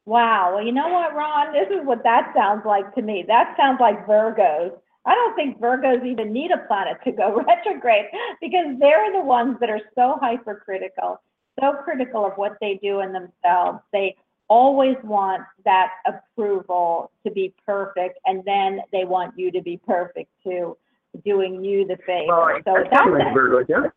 [0.04, 0.52] Wow.
[0.54, 1.52] Well, you know what, Ron?
[1.52, 3.24] This is what that sounds like to me.
[3.26, 4.72] That sounds like Virgos.
[5.06, 8.06] I don't think Virgos even need a planet to go retrograde
[8.40, 11.20] because they're the ones that are so hypercritical,
[11.58, 13.80] so critical of what they do in themselves.
[13.92, 14.14] They
[14.48, 20.30] always want that approval to be perfect, and then they want you to be perfect
[20.42, 20.76] too,
[21.24, 22.26] doing you the favor.
[22.28, 23.34] Well, so that's it.
[23.34, 23.90] Virgo, does.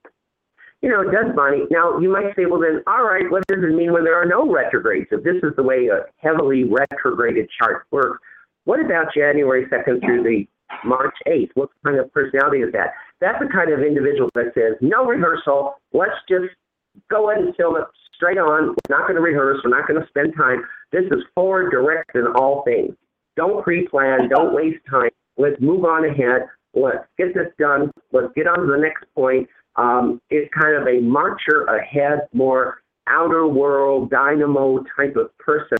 [0.81, 1.65] You know, it does, Bonnie.
[1.69, 4.25] Now, you might say, well, then, all right, what does it mean when there are
[4.25, 5.07] no retrogrades?
[5.11, 8.19] If this is the way a heavily retrograded chart works,
[8.63, 10.47] what about January 2nd through the
[10.85, 11.49] March 8th?
[11.55, 12.93] What kind of personality is that?
[13.19, 16.55] That's the kind of individual that says, no rehearsal, let's just
[17.09, 17.83] go ahead and film it
[18.19, 18.75] straight on.
[18.75, 20.63] We're not going to rehearse, we're not going to spend time.
[20.91, 22.93] This is forward direct in all things.
[23.37, 25.09] Don't pre plan, don't waste time.
[25.37, 26.47] Let's move on ahead.
[26.73, 27.91] Let's get this done.
[28.11, 29.47] Let's get on to the next point.
[29.77, 35.77] Um, it's kind of a marcher ahead, more outer world dynamo type of person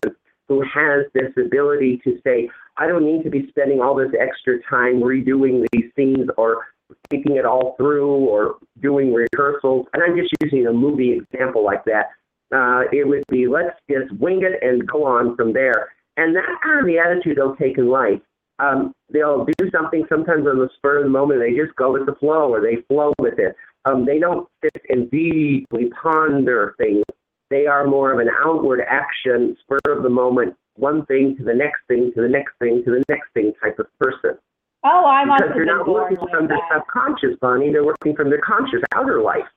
[0.47, 4.60] who has this ability to say, I don't need to be spending all this extra
[4.69, 6.67] time redoing these scenes or
[7.10, 9.86] thinking it all through or doing rehearsals.
[9.93, 12.08] And I'm just using a movie example like that.
[12.54, 15.90] Uh, it would be let's just wing it and go on from there.
[16.18, 18.22] And that's kind of the attitude they'll take in life.
[18.60, 21.40] Um, they'll do something sometimes on the spur of the moment.
[21.40, 23.56] They just go with the flow or they flow with it.
[23.86, 27.04] Um, they don't sit and deeply ponder things.
[27.50, 31.54] They are more of an outward action, spur of the moment, one thing to the
[31.54, 34.38] next thing, to the next thing, to the next thing type of person.
[34.84, 37.71] Oh, I must Because they're not working from their subconscious, Bonnie.
[37.71, 39.48] They're working from their conscious outer life.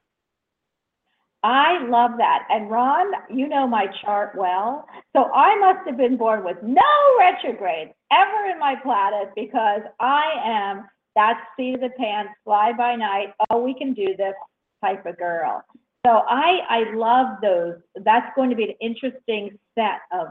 [1.42, 2.46] I love that.
[2.50, 4.86] And Ron, you know my chart well.
[5.14, 6.80] So I must have been born with no
[7.18, 10.84] retrogrades ever in my planet because I am
[11.16, 13.34] that seat of the pants, fly by night.
[13.50, 14.34] Oh, we can do this
[14.82, 15.64] type of girl.
[16.04, 17.74] So I I love those.
[18.04, 20.28] That's going to be an interesting set of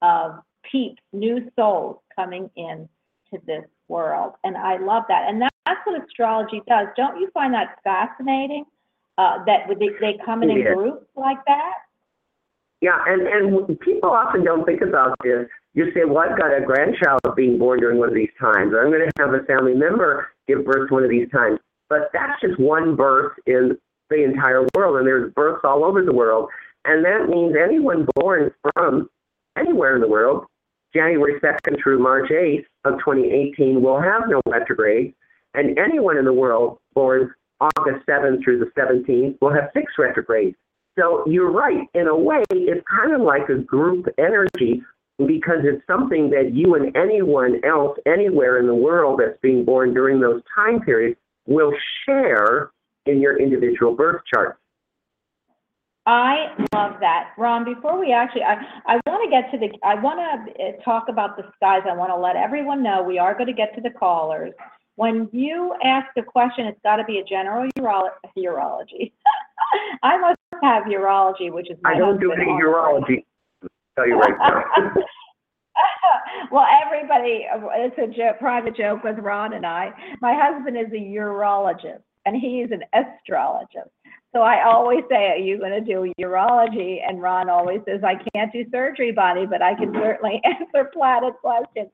[0.00, 2.88] of peeps, new souls coming in
[3.32, 5.28] to this world, and I love that.
[5.28, 6.88] And that, that's what astrology does.
[6.96, 8.64] Don't you find that fascinating?
[9.18, 10.74] Uh, that they, they come in in Yeah.
[10.74, 11.74] groups like that.
[12.80, 15.46] Yeah, and, and people often don't think about this.
[15.74, 18.82] You say, well, I've got a grandchild being born during one of these times, or
[18.82, 21.60] I'm going to have a family member give birth one of these times.
[21.88, 23.78] But that's just one birth in
[24.10, 26.48] the entire world, and there's births all over the world.
[26.84, 29.08] And that means anyone born from
[29.56, 30.46] anywhere in the world,
[30.94, 35.14] January 2nd through March 8th of 2018, will have no retrograde.
[35.54, 37.32] And anyone in the world born
[37.62, 40.56] August 7th through the 17th will have six retrogrades.
[40.98, 41.88] So you're right.
[41.94, 44.82] In a way, it's kind of like a group energy
[45.18, 49.94] because it's something that you and anyone else anywhere in the world that's being born
[49.94, 51.72] during those time periods will
[52.04, 52.70] share
[53.06, 54.58] in your individual birth chart.
[56.04, 57.30] I love that.
[57.38, 58.56] Ron, before we actually, I,
[58.86, 60.18] I want to get to the, I want
[60.56, 61.82] to talk about the skies.
[61.88, 64.52] I want to let everyone know we are going to get to the callers.
[65.02, 69.10] When you ask a question, it's got to be a general urolo- urology.
[70.04, 73.24] I must have urology, which is my I don't do any urology.
[73.64, 74.62] I'll tell you right now.
[76.52, 79.90] well, everybody, it's a jo- private joke with Ron and I.
[80.20, 83.90] My husband is a urologist and he's an astrologist.
[84.34, 87.00] So I always say, Are you going to do urology?
[87.06, 91.34] And Ron always says, I can't do surgery, Bonnie, but I can certainly answer planet
[91.40, 91.90] questions.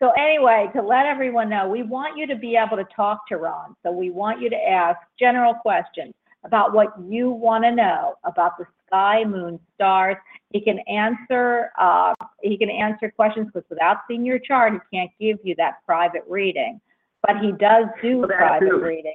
[0.00, 3.36] So, anyway, to let everyone know, we want you to be able to talk to
[3.36, 3.76] Ron.
[3.84, 6.12] So, we want you to ask general questions
[6.44, 10.16] about what you want to know about the sky, moon, stars.
[10.50, 11.70] He can answer.
[11.78, 15.84] Uh, he can answer questions because without seeing your chart, he can't give you that
[15.86, 16.80] private reading.
[17.22, 18.84] But he does do Well, private true.
[18.84, 19.14] reading.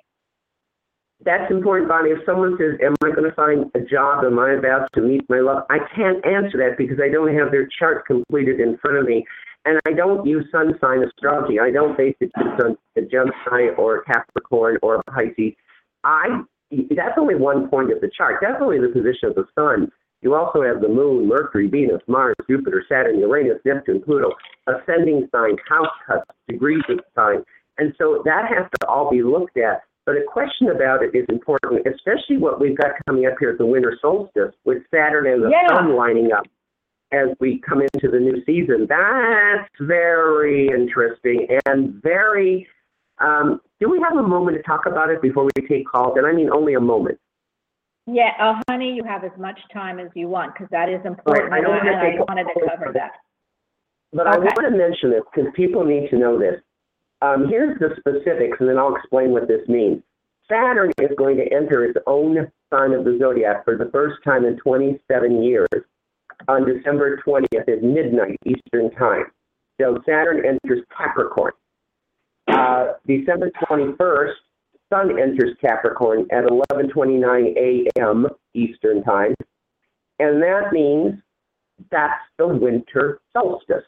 [1.24, 2.11] That's important, Bonnie.
[2.11, 4.26] If someone says, Am I going to find a job?
[4.26, 5.63] Am I about to meet my love?
[5.69, 9.26] I can't answer that because I don't have their chart completed in front of me.
[9.65, 11.59] And I don't use sun sign astrology.
[11.59, 15.53] I don't base it just on a Gemini or Capricorn or Pisces.
[16.03, 16.41] I
[16.72, 18.38] that's only one point of the chart.
[18.41, 19.91] That's only the position of the sun.
[20.22, 24.32] You also have the moon, Mercury, Venus, Mars, Jupiter, Saturn, Uranus, Neptune, Pluto,
[24.67, 27.43] ascending sign, house cusps, degrees of sign.
[27.78, 29.82] And so that has to all be looked at.
[30.05, 33.57] But a question about it is important, especially what we've got coming up here at
[33.57, 35.67] the winter solstice with Saturn and the Yeah.
[35.67, 36.47] sun lining up
[37.11, 38.87] as we come into the new season.
[38.87, 42.67] That's very interesting and very.
[43.19, 46.17] Um, do we have a moment to talk about it before we take calls?
[46.17, 47.19] And I mean only a moment.
[48.07, 51.53] Yeah, oh, honey, you have as much time as you want because that is important.
[51.53, 53.11] I don't I, wanna and I wanted to cover of that.
[54.11, 56.59] But I want to mention this because people need to know this.
[57.22, 60.01] Um, here's the specifics, and then I'll explain what this means.
[60.49, 64.45] Saturn is going to enter its own sign of the zodiac for the first time
[64.45, 65.69] in 27 years
[66.47, 69.26] on December 20th at midnight Eastern Time.
[69.80, 71.53] So Saturn enters Capricorn.
[72.47, 74.34] Uh, December 21st,
[74.91, 78.28] Sun enters Capricorn at 11:29 a.m.
[78.53, 79.34] Eastern Time,
[80.19, 81.15] and that means
[81.89, 83.86] that's the winter solstice.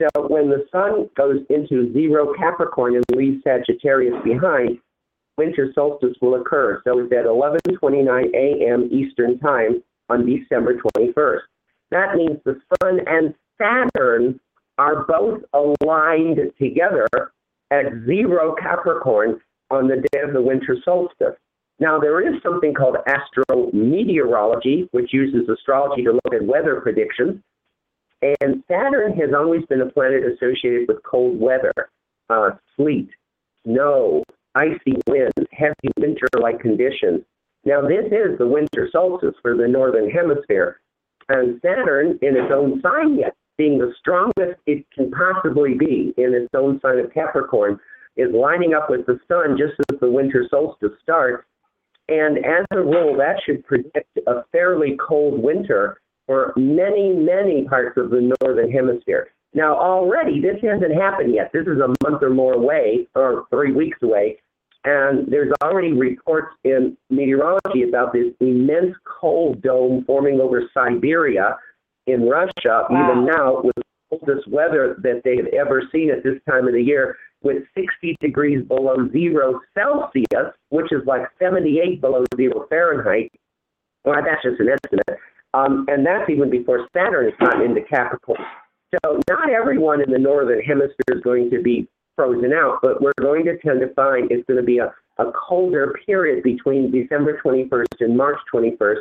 [0.00, 4.78] So when the sun goes into zero Capricorn and leaves Sagittarius behind,
[5.36, 6.80] winter solstice will occur.
[6.84, 8.88] So it's at 11:29 a.m.
[8.90, 11.40] Eastern Time on December 21st.
[11.90, 14.40] That means the sun and Saturn
[14.78, 17.06] are both aligned together
[17.70, 19.40] at zero Capricorn
[19.70, 21.36] on the day of the winter solstice.
[21.78, 27.40] Now, there is something called astrometeorology, which uses astrology to look at weather predictions.
[28.22, 31.72] And Saturn has always been a planet associated with cold weather,
[32.28, 33.08] uh, sleet,
[33.64, 34.22] snow,
[34.54, 37.22] icy winds, heavy winter like conditions.
[37.64, 40.80] Now, this is the winter solstice for the Northern Hemisphere.
[41.28, 46.34] And Saturn, in its own sign yet, being the strongest it can possibly be in
[46.34, 47.78] its own sign of Capricorn,
[48.16, 51.44] is lining up with the sun just as the winter solstice starts.
[52.08, 57.96] And as a rule, that should predict a fairly cold winter for many, many parts
[57.96, 59.30] of the northern hemisphere.
[59.52, 61.50] Now, already, this hasn't happened yet.
[61.52, 64.38] This is a month or more away, or three weeks away.
[64.84, 71.56] And there's already reports in meteorology about this immense cold dome forming over Siberia
[72.06, 73.10] in Russia, Wow.
[73.10, 76.82] even now, with the coldest weather that they've ever seen at this time of the
[76.82, 83.32] year, with 60 degrees below zero Celsius, which is like 78 below zero Fahrenheit.
[84.04, 85.20] Well, that's just an estimate.
[85.52, 88.40] Um, and that's even before Saturn has gotten into Capricorn.
[89.04, 93.12] So not everyone in the northern hemisphere is going to be frozen out, but we're
[93.20, 97.40] going to tend to find it's going to be a, a colder period between December
[97.44, 99.00] 21st and March 21st,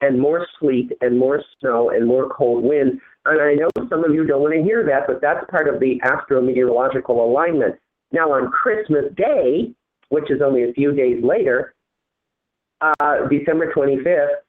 [0.00, 3.00] and more sleet and more snow and more cold winds.
[3.24, 5.80] And I know some of you don't want to hear that, but that's part of
[5.80, 7.76] the astrometeorological alignment.
[8.12, 9.72] Now, on Christmas Day,
[10.10, 11.74] which is only a few days later,
[12.80, 14.43] uh, December 25th,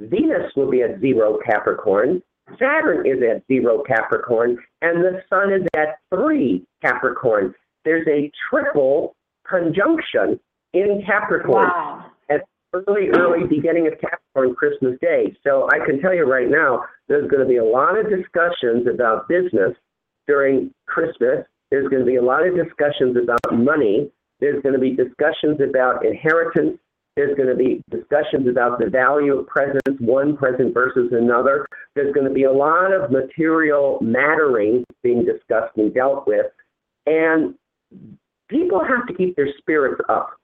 [0.00, 2.22] Venus will be at zero Capricorn,
[2.58, 7.54] Saturn is at zero Capricorn, and the Sun is at three Capricorn.
[7.84, 9.14] There's a triple
[9.48, 10.38] conjunction
[10.72, 12.06] in Capricorn Wow.
[12.28, 15.36] at early, early beginning of Capricorn Christmas Day.
[15.42, 18.86] So I can tell you right now, there's going to be a lot of discussions
[18.86, 19.76] about business
[20.26, 21.46] during Christmas.
[21.70, 24.10] There's going to be a lot of discussions about money.
[24.40, 26.78] There's going to be discussions about inheritance.
[27.16, 31.66] There's going to be discussions about the value of presence, one present versus another.
[31.94, 36.46] There's going to be a lot of material mattering being discussed and dealt with.
[37.06, 37.54] And
[38.48, 40.36] people have to keep their spirits up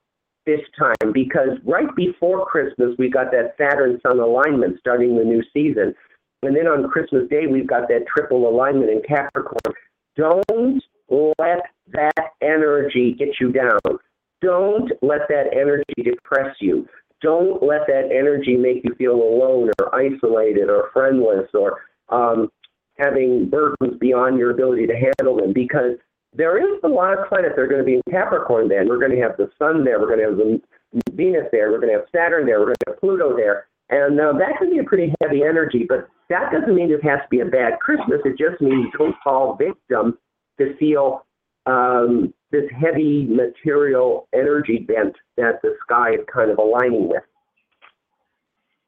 [0.45, 5.43] this time because right before Christmas, we got that Saturn Sun alignment starting the new
[5.53, 5.93] season.
[6.41, 9.75] And then on Christmas Day, we've got that triple alignment in Capricorn.
[10.15, 10.81] Don't
[11.37, 11.63] let
[11.93, 13.79] that energy get you down.
[14.41, 16.87] Don't let that energy depress you.
[17.21, 22.49] Don't let that energy make you feel alone or isolated or friendless or um,
[22.97, 25.97] having burdens beyond your ability to handle them because
[26.33, 28.87] there is a lot of planets that are going to be in Capricorn then.
[28.87, 29.99] We're going to have the Sun there.
[29.99, 30.61] We're going to have the
[31.13, 31.71] Venus there.
[31.71, 32.59] We're going to have Saturn there.
[32.59, 33.67] We're going to have Pluto there.
[33.89, 37.19] And uh, that can be a pretty heavy energy, but that doesn't mean it has
[37.19, 38.21] to be a bad Christmas.
[38.23, 40.17] It just means don't fall victim
[40.59, 41.25] to feel
[41.65, 47.23] um, this heavy material energy bent that the sky is kind of aligning with.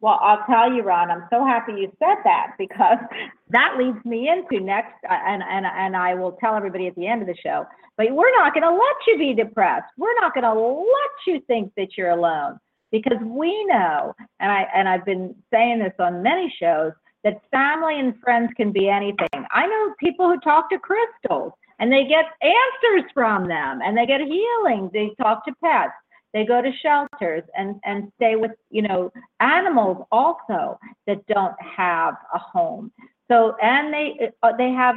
[0.04, 2.98] Well, I'll tell you, Ron, I'm so happy you said that because
[3.52, 7.08] that leads me into next, uh, and, and, and I will tell everybody at the
[7.08, 9.88] end of the show, but we're not going to let you be depressed.
[9.98, 12.60] We're not going to let you think that you're alone
[12.92, 16.92] because we know, and, I, and I've been saying this on many shows,
[17.24, 19.46] that family and friends can be anything.
[19.52, 21.54] I know people who talk to crystals
[21.84, 24.90] and they get answers from them and they get healing.
[24.94, 25.92] They talk to pets.
[26.34, 29.12] They go to shelters and, and stay with, you know,
[29.42, 32.90] animals also that don't have a home.
[33.30, 34.96] So, and they, uh, they have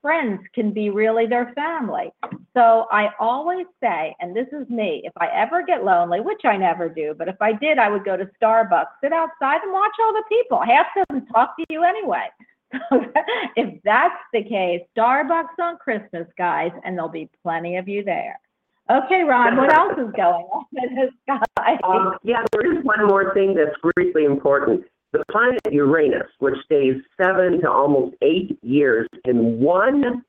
[0.00, 2.12] friends can be really their family.
[2.54, 6.56] So I always say, and this is me, if I ever get lonely, which I
[6.56, 9.96] never do, but if I did, I would go to Starbucks, sit outside and watch
[10.00, 10.62] all the people.
[10.64, 12.28] Half of them talk to you anyway.
[13.56, 18.38] If that's the case, Starbucks on Christmas, guys, and there'll be plenty of you there.
[18.90, 21.76] Okay, Ron, what else is going on in the sky?
[21.84, 24.84] Um, yeah, there is one more thing that's really important.
[25.12, 30.24] The planet Uranus, which stays seven to almost eight years in one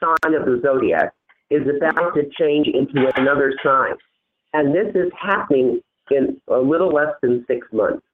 [0.00, 1.12] sign of the zodiac,
[1.50, 3.94] is about to change into another sign.
[4.52, 8.04] And this is happening in a little less than six months.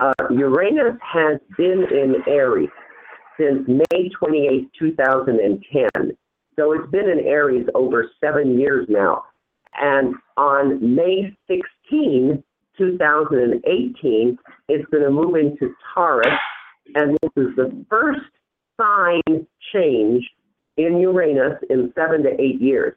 [0.00, 2.68] Uh, Uranus has been in Aries
[3.38, 6.16] since May 28, 2010.
[6.56, 9.24] So it's been in Aries over seven years now.
[9.76, 12.42] And on May 16,
[12.78, 16.28] 2018, it's going to move into Taurus.
[16.94, 18.20] And this is the first
[18.80, 20.22] sign change
[20.76, 22.94] in Uranus in seven to eight years.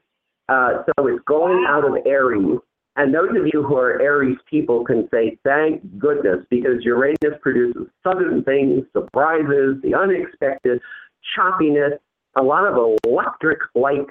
[0.49, 2.59] Uh, so it's going out of Aries.
[2.97, 7.83] And those of you who are Aries people can say, thank goodness, because Uranus produces
[8.03, 10.81] sudden things, surprises, the unexpected,
[11.37, 11.97] choppiness,
[12.35, 14.07] a lot of electric like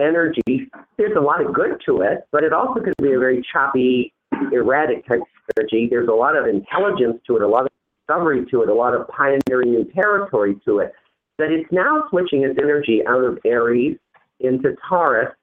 [0.00, 0.70] energy.
[0.96, 4.12] There's a lot of good to it, but it also can be a very choppy,
[4.52, 5.86] erratic type of energy.
[5.90, 8.94] There's a lot of intelligence to it, a lot of discovery to it, a lot
[8.94, 10.92] of pioneering new territory to it.
[11.36, 13.98] But it's now switching its energy out of Aries
[14.40, 15.34] into Taurus,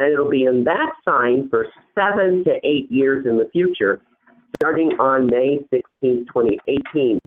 [0.00, 4.00] and it'll be in that sign for seven to eight years in the future,
[4.56, 7.20] starting on May 16, 2018.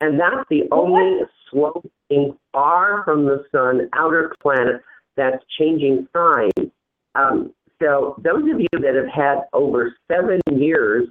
[0.00, 1.20] And that's the only
[1.50, 4.80] sloping far from the sun outer planet
[5.16, 6.70] that's changing signs.
[7.16, 7.52] Um,
[7.82, 11.08] so those of you that have had over seven years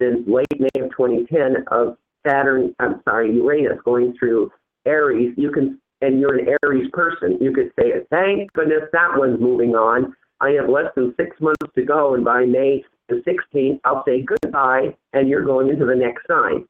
[0.00, 1.96] since late May of 2010 of
[2.26, 4.50] Saturn, I'm sorry, Uranus going through
[4.86, 9.40] Aries, you can, and you're an Aries person, you could say, thank goodness that one's
[9.40, 10.14] moving on.
[10.42, 14.22] I have less than six months to go, and by May the 16th, I'll say
[14.22, 16.66] goodbye, and you're going into the next sign.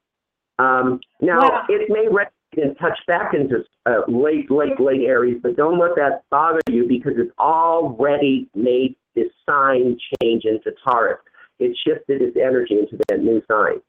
[0.59, 1.65] Um, now, Wow.
[1.69, 2.09] it may
[2.55, 6.87] and touch back into uh, late, late, late Aries, but don't let that bother you
[6.87, 11.19] because it's already made this sign change into Taurus.
[11.59, 13.81] It shifted its energy into that new sign.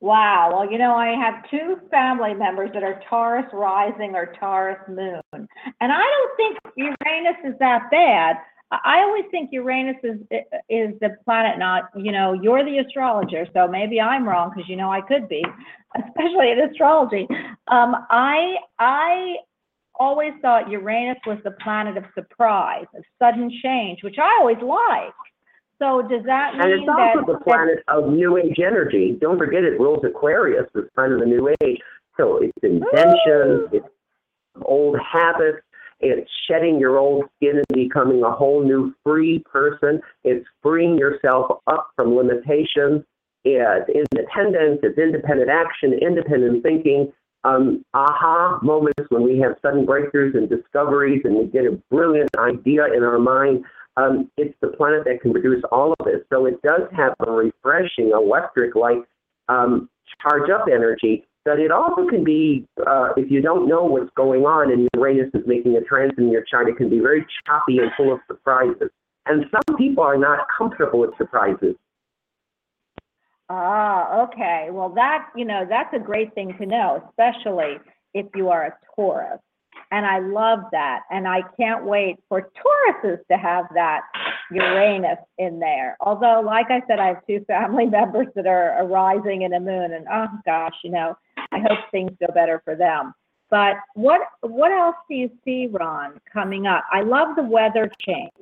[0.00, 0.50] Wow.
[0.52, 5.22] Well, you know, I have two family members that are Taurus rising or Taurus moon.
[5.32, 8.36] And I don't think Uranus is that bad.
[8.70, 10.18] I always think Uranus is
[10.68, 14.76] is the planet not, you know, you're the astrologer, so maybe I'm wrong because you
[14.76, 15.42] know I could be,
[15.96, 17.26] especially in astrology.
[17.68, 19.36] Um, I I
[19.98, 25.14] always thought Uranus was the planet of surprise, of sudden change, which I always like.
[25.78, 29.16] So does that mean And it's also that the planet of New Age energy.
[29.20, 31.78] Don't forget it rules Aquarius, the sign of the New Age.
[32.16, 33.86] So it's inventions, it's
[34.62, 35.58] old habits,
[36.00, 40.00] it's shedding your old skin and becoming a whole new free person.
[40.24, 43.04] It's freeing yourself up from limitations.
[43.44, 47.12] It's independence, it's independent action, independent thinking,
[47.44, 52.30] um, aha moments when we have sudden breakthroughs and discoveries and we get a brilliant
[52.36, 53.64] idea in our mind.
[53.98, 56.20] Um, it's the planet that can produce all of this.
[56.32, 58.98] So it does have a refreshing, electric like
[59.48, 59.90] um,
[60.22, 61.24] charge up energy.
[61.44, 65.30] But it also can be, uh, if you don't know what's going on and Uranus
[65.34, 68.20] is making a transit in your chart, it can be very choppy and full of
[68.28, 68.90] surprises.
[69.26, 71.74] And some people are not comfortable with surprises.
[73.48, 74.68] Ah, okay.
[74.70, 77.78] Well, that, you know, that's a great thing to know, especially
[78.14, 79.40] if you are a Taurus.
[79.90, 81.02] And I love that.
[81.10, 84.02] And I can't wait for Tauruses to have that
[84.50, 85.96] Uranus in there.
[86.00, 89.92] Although, like I said, I have two family members that are arising in a moon,
[89.92, 91.16] and oh gosh, you know,
[91.52, 93.14] I hope things go better for them.
[93.50, 96.84] But what what else do you see, Ron, coming up?
[96.92, 98.32] I love the weather change.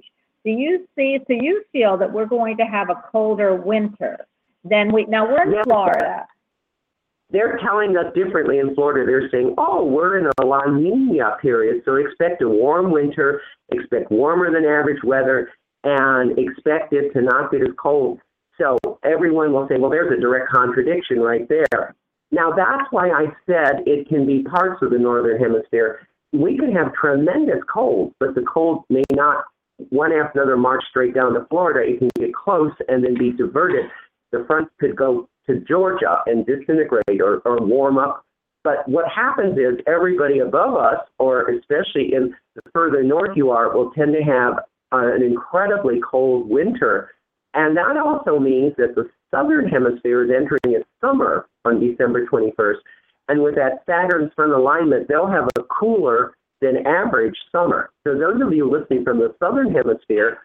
[0.45, 1.19] Do you see?
[1.27, 4.27] So you feel that we're going to have a colder winter
[4.65, 5.27] than we now?
[5.27, 5.65] We're in.
[5.65, 6.27] Florida.
[7.31, 9.05] They're telling us differently in Florida.
[9.05, 14.11] They're saying, oh, we're in a La Nina period, so expect a warm winter, expect
[14.11, 15.51] warmer than average weather,
[15.83, 18.21] and expect it to not get as cold.
[18.59, 21.95] So everyone will say, well, there's a direct contradiction right there.
[22.31, 26.09] Now, that's why I said it can be parts of the northern hemisphere.
[26.33, 29.45] We can have tremendous cold, but the cold may not
[29.91, 31.89] one after another march straight down to Florida.
[31.89, 33.87] It can get close and then be diverted.
[34.33, 38.25] The front could go to Georgia and disintegrate or, or warm up.
[38.65, 43.73] But what happens is everybody above us, or especially in the further north you are,
[43.73, 44.55] will tend to have
[44.93, 47.13] uh, an incredibly cold winter.
[47.55, 52.79] And that also means that the southern hemisphere is entering its summer on December 21st.
[53.29, 57.91] And with that Saturn sun alignment, they'll have a cooler than average summer.
[58.07, 60.39] So those of you listening from the southern hemisphere,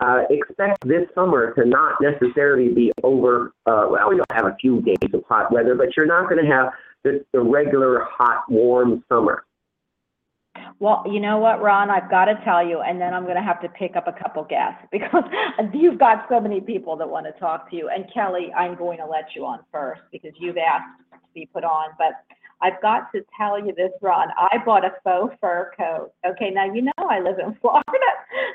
[0.00, 3.52] uh, expect this summer to not necessarily be over.
[3.66, 6.50] Uh, well, you'll have a few days of hot weather, but you're not going to
[6.50, 6.72] have
[7.04, 9.44] the, the regular hot, warm summer.
[10.80, 11.90] Well, you know what, Ron?
[11.90, 14.12] I've got to tell you, and then I'm going to have to pick up a
[14.12, 15.24] couple guests because
[15.72, 17.88] you've got so many people that want to talk to you.
[17.88, 21.64] And Kelly, I'm going to let you on first because you've asked to be put
[21.64, 21.90] on.
[21.98, 22.14] But
[22.60, 24.28] I've got to tell you this, Ron.
[24.36, 26.12] I bought a faux fur coat.
[26.26, 27.82] Okay, now you know I live in Florida,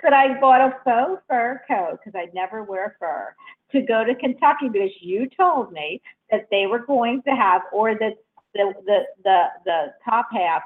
[0.02, 3.34] but I bought a faux fur coat because I'd never wear fur
[3.72, 6.02] to go to Kentucky because you told me
[6.32, 8.14] that they were going to have, or that
[8.54, 10.64] the the the, the top half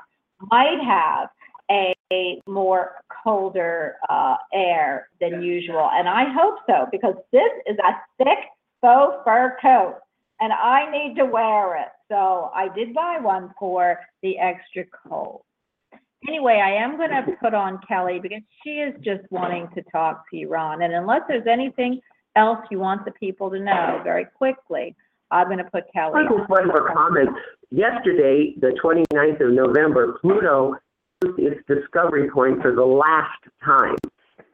[0.51, 1.29] might have
[1.69, 5.89] a, a more colder uh, air than usual.
[5.93, 8.39] And I hope so because this is a thick
[8.81, 9.95] faux fur coat
[10.39, 11.89] and I need to wear it.
[12.09, 15.41] So I did buy one for the extra cold.
[16.27, 20.23] Anyway, I am going to put on Kelly because she is just wanting to talk
[20.31, 20.81] to you, Ron.
[20.81, 21.99] And unless there's anything
[22.35, 24.95] else you want the people to know very quickly,
[25.31, 26.37] I'm going to put Kelly I on.
[26.37, 27.29] just one more comment.
[27.69, 30.75] Yesterday, the 29th of November, Pluto
[31.23, 33.95] used its discovery point for the last time.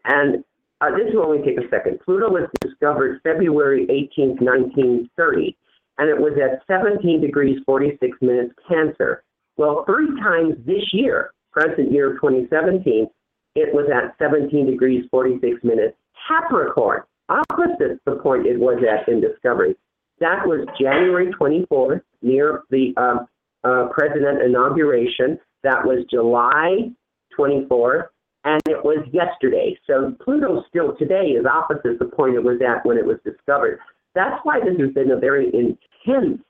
[0.05, 0.43] And
[0.81, 1.99] uh, this will only take a second.
[2.03, 5.55] Pluto was discovered February 18th, 1930,
[5.97, 9.23] and it was at 17 degrees 46 minutes Cancer.
[9.57, 13.07] Well, three times this year, present year 2017,
[13.55, 15.95] it was at 17 degrees 46 minutes
[16.27, 19.75] Capricorn, opposite the point it was at in discovery.
[20.19, 23.27] That was January 24th, near the um,
[23.63, 25.39] uh, president inauguration.
[25.63, 26.91] That was July
[27.37, 28.07] 24th,
[28.45, 29.77] and it was yesterday.
[29.87, 33.79] So Pluto still today is opposite the point it was at when it was discovered.
[34.15, 36.41] That's why this has been a very intense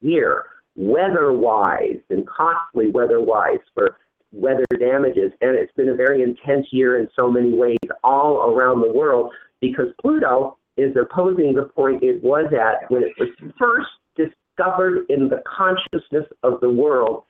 [0.00, 0.44] year,
[0.76, 3.96] weather-wise and costly weather-wise for
[4.32, 5.32] weather damages.
[5.40, 9.32] And it's been a very intense year in so many ways all around the world
[9.60, 15.28] because Pluto is opposing the point it was at when it was first discovered in
[15.28, 17.24] the consciousness of the world.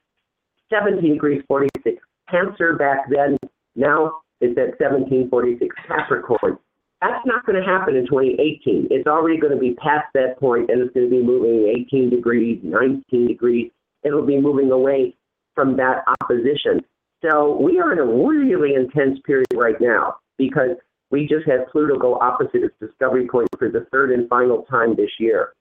[0.71, 3.37] 17 degrees 46 Cancer back then,
[3.75, 6.59] now it's at 1746 Capricorn.
[7.01, 8.89] That's not going to happen in 2018.
[8.91, 12.11] It's already going to be past that point, and it's going to be moving 18
[12.11, 13.71] degrees, 19 degrees.
[14.03, 15.15] It'll be moving away
[15.55, 16.85] from that opposition.
[17.23, 20.77] So we are in a really intense period right now because
[21.11, 24.95] we just had Pluto go opposite its discovery point for the third and final time
[24.95, 25.53] this year.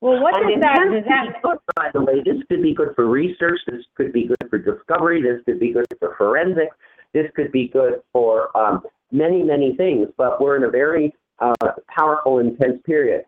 [0.00, 3.06] Well, what does that, does that, good, by the way, this could be good for
[3.06, 3.60] research.
[3.66, 5.20] This could be good for discovery.
[5.20, 6.74] This could be good for forensics.
[7.12, 10.08] This could be good for um, many, many things.
[10.16, 11.54] But we're in a very uh,
[11.88, 13.24] powerful, intense period.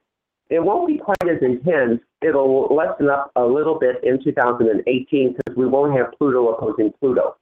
[0.51, 2.01] It won't be quite as intense.
[2.21, 7.37] It'll lessen up a little bit in 2018 because we won't have Pluto opposing Pluto.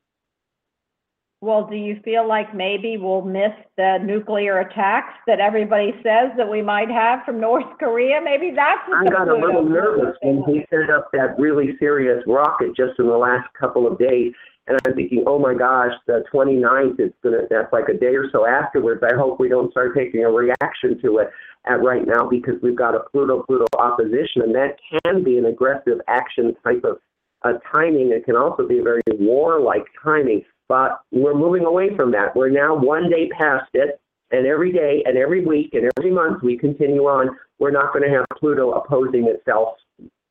[1.43, 6.51] Well, do you feel like maybe we'll miss the nuclear attacks that everybody says that
[6.51, 8.21] we might have from North Korea?
[8.23, 12.23] Maybe that's what I got a little nervous when he sent up that really serious
[12.27, 14.35] rocket just in the last couple of days.
[14.67, 18.15] And I'm thinking, oh my gosh, the 29th is going to, that's like a day
[18.15, 19.03] or so afterwards.
[19.03, 21.31] I hope we don't start taking a reaction to it
[21.65, 25.47] at right now because we've got a Pluto Pluto opposition, and that can be an
[25.47, 26.99] aggressive action type of
[27.43, 28.13] uh, timing.
[28.13, 30.45] It can also be a very warlike timing.
[30.71, 32.37] But we're moving away from that.
[32.37, 34.01] We're now one day past it,
[34.31, 37.37] and every day and every week and every month we continue on.
[37.59, 39.79] We're not going to have Pluto opposing itself.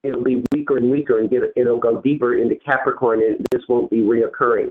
[0.02, 3.92] It'll be weaker and weaker, and get, it'll go deeper into Capricorn, and this won't
[3.92, 4.70] be reoccurring.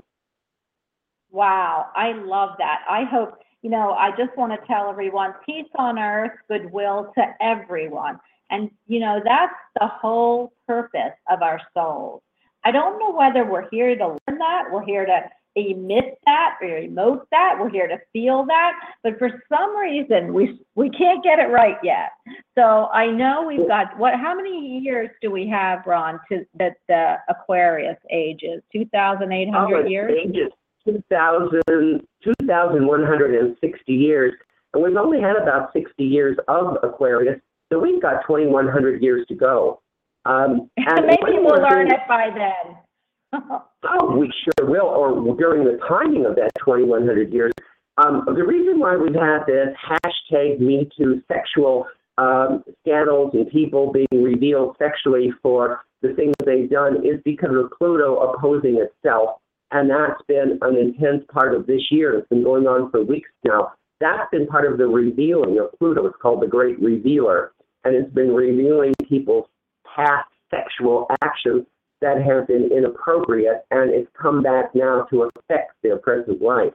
[1.29, 2.79] Wow, I love that.
[2.89, 7.25] I hope, you know, I just want to tell everyone peace on earth, goodwill to
[7.41, 8.19] everyone.
[8.49, 12.23] And, you know, that's the whole purpose of our souls.
[12.65, 15.29] I don't know whether we're here to learn that, we're here to
[15.71, 20.59] emit that or emote that, we're here to feel that, but for some reason we
[20.75, 22.09] we can't get it right yet.
[22.57, 26.73] So I know we've got what how many years do we have, Ron, to that
[26.87, 28.61] the Aquarius age is?
[28.73, 30.11] Two thousand eight hundred Oh, years?
[30.25, 30.51] ages
[30.85, 34.33] 2,000 2,160 years,
[34.73, 37.39] and we've only had about 60 years of Aquarius,
[37.71, 39.81] so we've got 2,100 years to go.
[40.25, 42.77] Um, and Maybe we'll learn thing- it by then.
[43.33, 47.51] Oh, we sure will, or during the timing of that 2,100 years.
[47.97, 50.89] Um, the reason why we've had this hashtag Me
[51.27, 51.85] sexual
[52.17, 57.71] um, scandals and people being revealed sexually for the things they've done is because of
[57.77, 59.39] Pluto opposing itself.
[59.71, 62.17] And that's been an intense part of this year.
[62.17, 63.73] It's been going on for weeks now.
[63.99, 66.05] That's been part of the revealing of Pluto.
[66.07, 67.51] It's called the Great Revealer.
[67.83, 69.45] And it's been revealing people's
[69.95, 71.65] past sexual actions
[72.01, 76.73] that have been inappropriate, and it's come back now to affect their present life.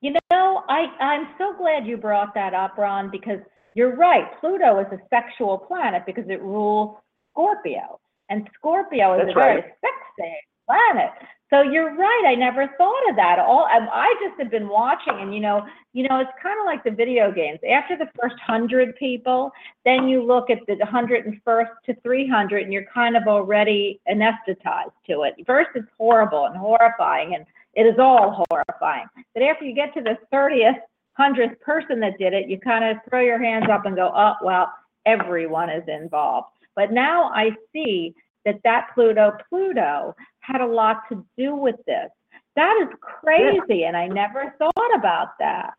[0.00, 3.40] You know, I, I'm so glad you brought that up, Ron, because
[3.74, 4.24] you're right.
[4.40, 6.96] Pluto is a sexual planet because it rules
[7.32, 7.98] Scorpio.
[8.28, 9.64] And Scorpio is That's a very right.
[9.80, 10.34] sexy
[10.66, 11.12] planet.
[11.50, 12.24] So you're right.
[12.26, 13.38] I never thought of that.
[13.38, 16.84] All I, just have been watching, and you know, you know, it's kind of like
[16.84, 17.58] the video games.
[17.70, 19.50] After the first hundred people,
[19.84, 25.22] then you look at the 101st to 300, and you're kind of already anesthetized to
[25.22, 25.34] it.
[25.46, 29.06] First, it's horrible and horrifying, and it is all horrifying.
[29.32, 30.80] But after you get to the 30th,
[31.18, 34.34] 100th person that did it, you kind of throw your hands up and go, oh,
[34.42, 34.70] well,
[35.06, 36.48] everyone is involved.
[36.76, 38.14] But now I see
[38.48, 42.08] that that Pluto, Pluto had a lot to do with this.
[42.56, 45.74] That is crazy, and I never thought about that.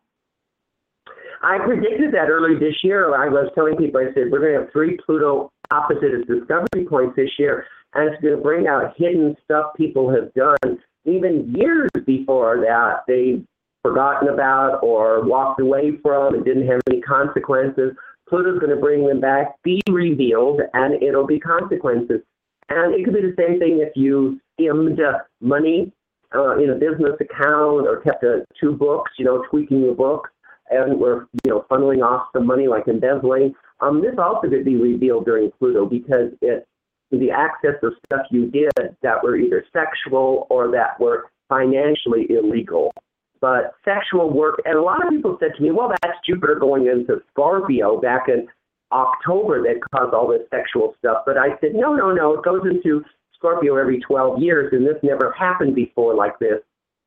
[1.42, 3.14] I predicted that early this year.
[3.14, 6.86] I was telling people, I said, we're going to have three Pluto opposite its discovery
[6.88, 11.52] points this year, and it's going to bring out hidden stuff people have done even
[11.56, 13.44] years before that they've
[13.82, 17.92] forgotten about or walked away from and didn't have any consequences.
[18.28, 22.20] Pluto's going to bring them back, be revealed, and it'll be consequences.
[22.70, 25.00] And it could be the same thing if you skimmed
[25.40, 25.92] money
[26.34, 30.30] uh, in a business account or kept uh, two books, you know, tweaking your books
[30.70, 33.54] and were, you know, funneling off some money like embezzling.
[33.80, 36.66] Um, this also could be revealed during Pluto because it
[37.10, 38.70] the access of stuff you did
[39.02, 42.92] that were either sexual or that were financially illegal.
[43.40, 46.86] But sexual work, and a lot of people said to me, well, that's Jupiter going
[46.86, 48.46] into Scorpio back in
[48.92, 51.22] October that caused all this sexual stuff.
[51.26, 54.96] But I said, no, no, no, it goes into Scorpio every 12 years, and this
[55.02, 56.60] never happened before like this.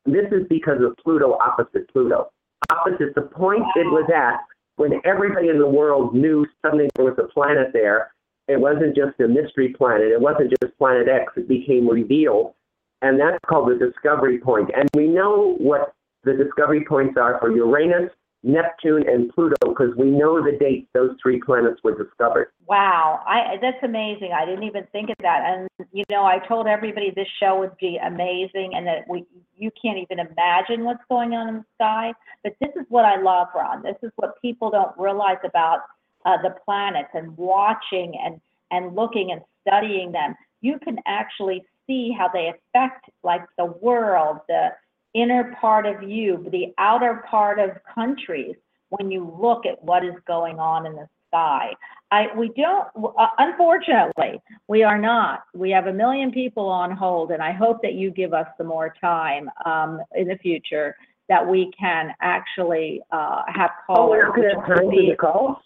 [0.05, 2.29] This is because of Pluto opposite Pluto.
[2.71, 4.39] Opposite the point it was at
[4.77, 8.11] when everybody in the world knew suddenly there was a planet there.
[8.47, 10.11] It wasn't just a mystery planet.
[10.11, 11.31] It wasn't just Planet X.
[11.37, 12.53] It became revealed.
[13.01, 14.69] And that's called the discovery point.
[14.75, 18.09] And we know what the discovery points are for Uranus,
[18.43, 22.49] Neptune, and Pluto because we know the dates those three planets were discovered.
[22.67, 24.31] Wow, I that's amazing.
[24.33, 25.43] I didn't even think of that.
[25.45, 29.25] And you know, I told everybody this show would be amazing and that we
[29.55, 32.13] you can't even imagine what's going on in the sky.
[32.43, 33.81] But this is what I love, Ron.
[33.81, 35.79] This is what people don't realize about
[36.25, 38.41] uh, the planets and watching and
[38.71, 40.35] and looking and studying them.
[40.59, 44.69] You can actually see how they affect like the world, the
[45.13, 48.55] inner part of you, the outer part of countries
[48.89, 51.69] when you look at what is going on in the sky.
[52.11, 52.87] I, we don't,
[53.17, 55.45] uh, unfortunately, we are not.
[55.55, 58.67] We have a million people on hold, and I hope that you give us some
[58.67, 60.95] more time um, in the future
[61.29, 64.09] that we can actually uh, have Oh, callers.
[64.09, 65.57] we're not going to have time for the calls?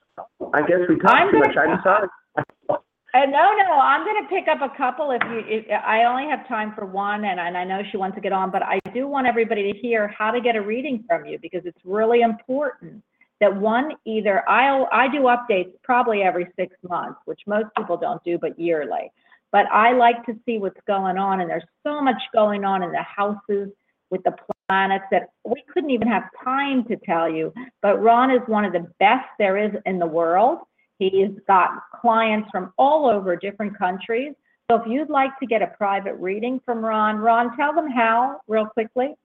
[0.54, 1.58] I guess we I'm talked too gonna- much.
[1.58, 1.82] I'm
[2.70, 2.80] sorry.
[3.14, 6.30] Uh, no, no, I'm going to pick up a couple if you, if, I only
[6.30, 8.80] have time for one and, and I know she wants to get on, but I
[8.94, 12.22] do want everybody to hear how to get a reading from you because it's really
[12.22, 13.02] important
[13.40, 18.22] that one, either I'll, I do updates probably every six months, which most people don't
[18.24, 19.12] do, but yearly.
[19.52, 22.92] But I like to see what's going on and there's so much going on in
[22.92, 23.70] the houses
[24.10, 24.36] with the
[24.68, 27.54] planets that we couldn't even have time to tell you.
[27.82, 30.60] But Ron is one of the best there is in the world.
[31.00, 31.70] He's got
[32.02, 34.34] clients from all over different countries.
[34.70, 38.42] So if you'd like to get a private reading from Ron, Ron, tell them how
[38.48, 39.16] real quickly.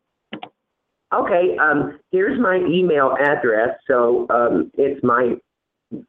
[1.12, 3.77] Okay, um, here's my email address.
[3.87, 5.35] So um, it's my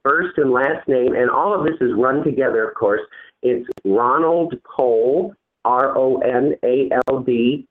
[0.04, 3.02] first and last name, and all of this is run together, of course.
[3.42, 5.34] It's Ronald Cole,
[5.66, 7.68] R O N A L D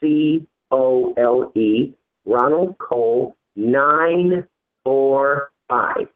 [0.00, 1.94] C O L E,
[2.26, 6.08] Ronald Cole 945.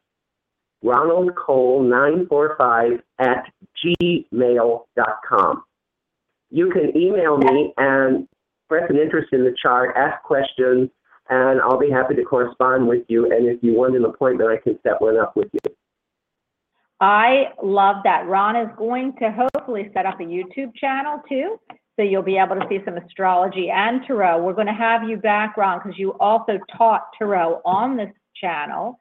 [0.82, 3.44] Ronald Cole 945 at
[3.84, 5.64] gmail.com.
[6.50, 8.28] You can email me and
[8.60, 10.90] express an interest in the chart, ask questions,
[11.30, 13.30] and I'll be happy to correspond with you.
[13.32, 15.60] And if you want an appointment, I can set one up with you.
[17.00, 18.26] I love that.
[18.28, 21.58] Ron is going to hopefully set up a YouTube channel too.
[21.96, 24.42] So you'll be able to see some astrology and tarot.
[24.42, 29.00] We're going to have you back, Ron, because you also taught tarot on this channel.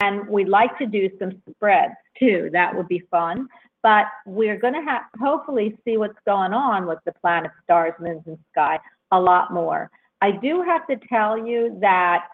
[0.00, 2.50] And we'd like to do some spreads too.
[2.52, 3.48] That would be fun.
[3.82, 8.22] But we're going to have hopefully see what's going on with the planets, stars, moons,
[8.26, 8.78] and sky
[9.12, 9.90] a lot more.
[10.22, 12.24] I do have to tell you that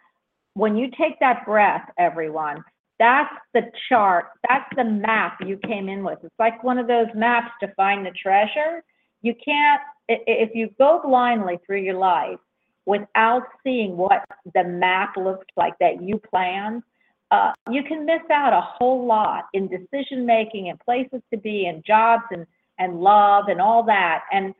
[0.54, 2.62] when you take that breath, everyone,
[3.00, 6.18] that's the chart, that's the map you came in with.
[6.22, 8.84] It's like one of those maps to find the treasure.
[9.22, 12.38] You can't, if you go blindly through your life
[12.86, 14.24] without seeing what
[14.54, 16.82] the map looks like that you planned,
[17.30, 21.66] uh, you can miss out a whole lot in decision making and places to be
[21.66, 22.46] and jobs and,
[22.78, 24.24] and love and all that.
[24.32, 24.54] And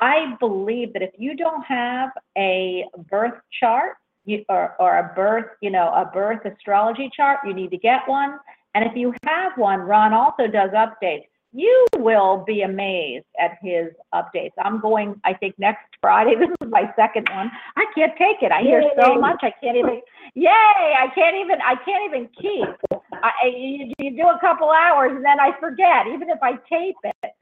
[0.00, 5.46] I believe that if you don't have a birth chart, you, or, or a birth,
[5.60, 8.38] you know, a birth astrology chart, you need to get one.
[8.74, 11.28] And if you have one, Ron also does updates.
[11.56, 14.50] You will be amazed at his updates.
[14.62, 16.34] I'm going, I think, next Friday.
[16.40, 17.48] This is my second one.
[17.76, 18.50] I can't take it.
[18.50, 19.38] I hear so much.
[19.42, 20.00] I can't even,
[20.34, 23.00] yay, I can't even, I can't even keep.
[23.22, 26.54] I, I- you, you do a couple hours and then I forget, even if I
[26.68, 27.32] tape it.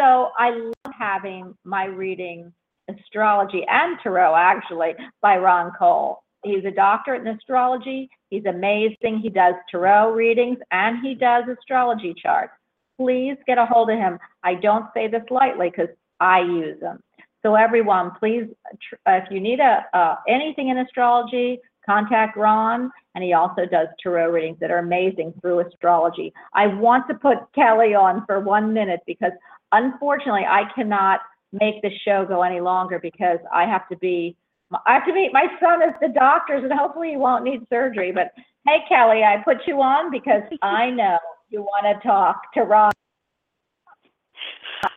[0.00, 2.50] So I love having my reading
[2.88, 6.22] astrology and tarot actually by Ron Cole.
[6.42, 8.08] He's a doctorate in astrology.
[8.30, 9.18] He's amazing.
[9.22, 12.54] He does tarot readings and he does astrology charts.
[13.00, 14.18] Please get a hold of him.
[14.44, 15.88] I don't say this lightly because
[16.20, 17.02] I use them.
[17.42, 18.44] So everyone, please,
[18.86, 22.90] tr- if you need a, uh, anything in astrology, contact Ron.
[23.14, 26.30] And he also does tarot readings that are amazing through astrology.
[26.52, 29.32] I want to put Kelly on for one minute because
[29.72, 31.20] unfortunately I cannot
[31.52, 34.36] make the show go any longer because I have to be,
[34.84, 38.12] I have to meet my son at the doctor's and hopefully he won't need surgery.
[38.12, 38.32] But
[38.66, 41.18] hey, Kelly, I put you on because I know
[41.50, 42.92] you want to talk to Ron.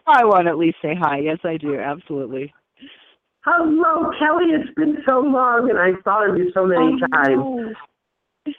[0.08, 1.20] I want to at least say hi.
[1.20, 1.78] Yes, I do.
[1.80, 2.54] Absolutely.
[3.42, 4.52] Hello, Kelly.
[4.52, 7.36] It's been so long, and I thought of you so many Oh, times.
[7.38, 7.74] no.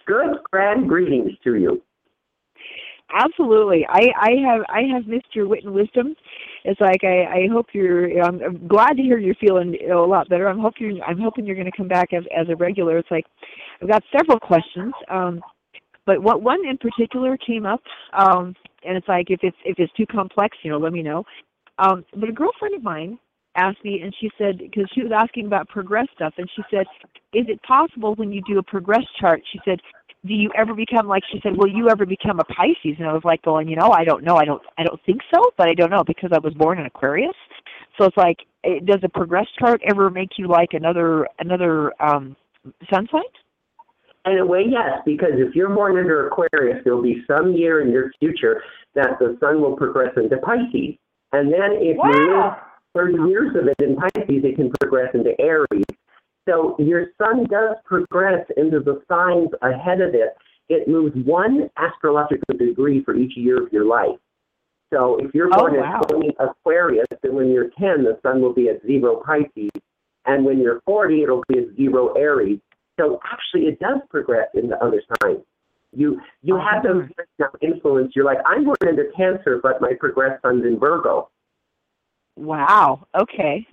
[0.06, 1.82] Good, grand greetings to you.
[3.14, 3.86] Absolutely.
[3.88, 6.16] I, I have I have missed your wit and wisdom.
[6.64, 8.20] It's like I, I hope you're.
[8.22, 10.48] I'm, I'm glad to hear you're feeling a lot better.
[10.48, 11.02] I'm hope you're.
[11.04, 12.96] I'm hoping you're going to come back as as a regular.
[12.98, 13.26] It's like
[13.82, 15.42] I've got several questions, um,
[16.06, 17.82] but what one in particular came up,
[18.12, 21.24] um, and it's like if it's if it's too complex, you know, let me know.
[21.78, 23.18] Um, but a girlfriend of mine
[23.56, 26.86] asked me, and she said because she was asking about progress stuff, and she said,
[27.32, 29.42] is it possible when you do a progress chart?
[29.52, 29.80] She said
[30.26, 33.12] do you ever become like she said will you ever become a pisces and i
[33.12, 35.68] was like going you know i don't know i don't i don't think so but
[35.68, 37.34] i don't know because i was born in aquarius
[37.98, 42.34] so it's like it, does a progress chart ever make you like another another um
[42.90, 43.22] sun sign
[44.26, 47.90] In a way, yes, because if you're born under Aquarius, there'll be some year in
[47.90, 48.62] your future
[48.94, 50.96] that the sun will progress into Pisces.
[51.32, 52.54] And then if you live
[52.94, 55.84] 30 years of it in Pisces, it can progress into Aries.
[56.48, 60.36] So your sun does progress into the signs ahead of it.
[60.68, 64.18] It moves one astrological degree for each year of your life.
[64.92, 66.00] So if you're Oh, born wow.
[66.00, 69.70] at 20 Aquarius, then when you're 10, the sun will be at zero Pisces.
[70.24, 72.60] And when you're 40, it'll be at zero Aries.
[72.98, 75.40] So actually, it does progress into other signs.
[75.92, 78.12] You you have oh, those now influence.
[78.14, 81.30] You're like, I'm born into Cancer, but my progress sun's in Virgo.
[82.36, 83.06] Wow.
[83.16, 83.66] Okay.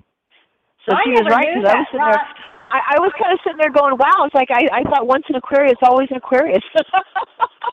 [0.86, 2.28] So I she was right because I was sitting there.
[2.72, 5.24] I, I was kind of sitting there going, "Wow!" It's like I, I thought once
[5.30, 6.64] an Aquarius, always an Aquarius.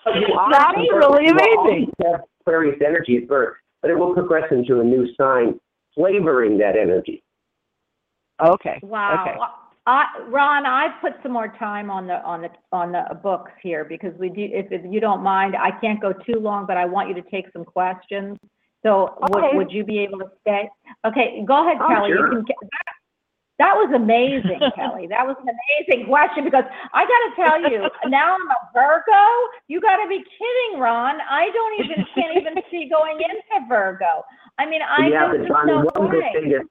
[0.07, 1.93] You are That's really amazing.
[2.41, 5.61] Aquarius energy at birth, but it will progress into a new sign,
[5.95, 7.23] flavoring that energy.
[8.43, 8.79] Okay.
[8.83, 9.27] Wow.
[9.27, 9.39] Okay.
[10.29, 14.13] Ron, I've put some more time on the on the on the books here because
[14.19, 14.49] we do.
[14.53, 17.23] If, if you don't mind, I can't go too long, but I want you to
[17.31, 18.37] take some questions.
[18.85, 19.57] So would, Okay.
[19.57, 20.69] would you be able to stay?
[21.07, 22.11] Okay, go ahead, Oh, Kelly.
[22.13, 22.27] sure.
[22.27, 22.45] You can.
[22.45, 22.95] get- That,
[23.59, 25.09] that was amazing, Kelly.
[25.09, 26.63] That was an amazing question because
[26.95, 29.25] I got to tell you, now I'm a Virgo.
[29.67, 31.17] You got to be kidding, Ron.
[31.29, 34.23] I don't even can't even see going into Virgo.
[34.59, 36.31] I mean, I just but there's Johnny, no one good way.
[36.35, 36.69] thing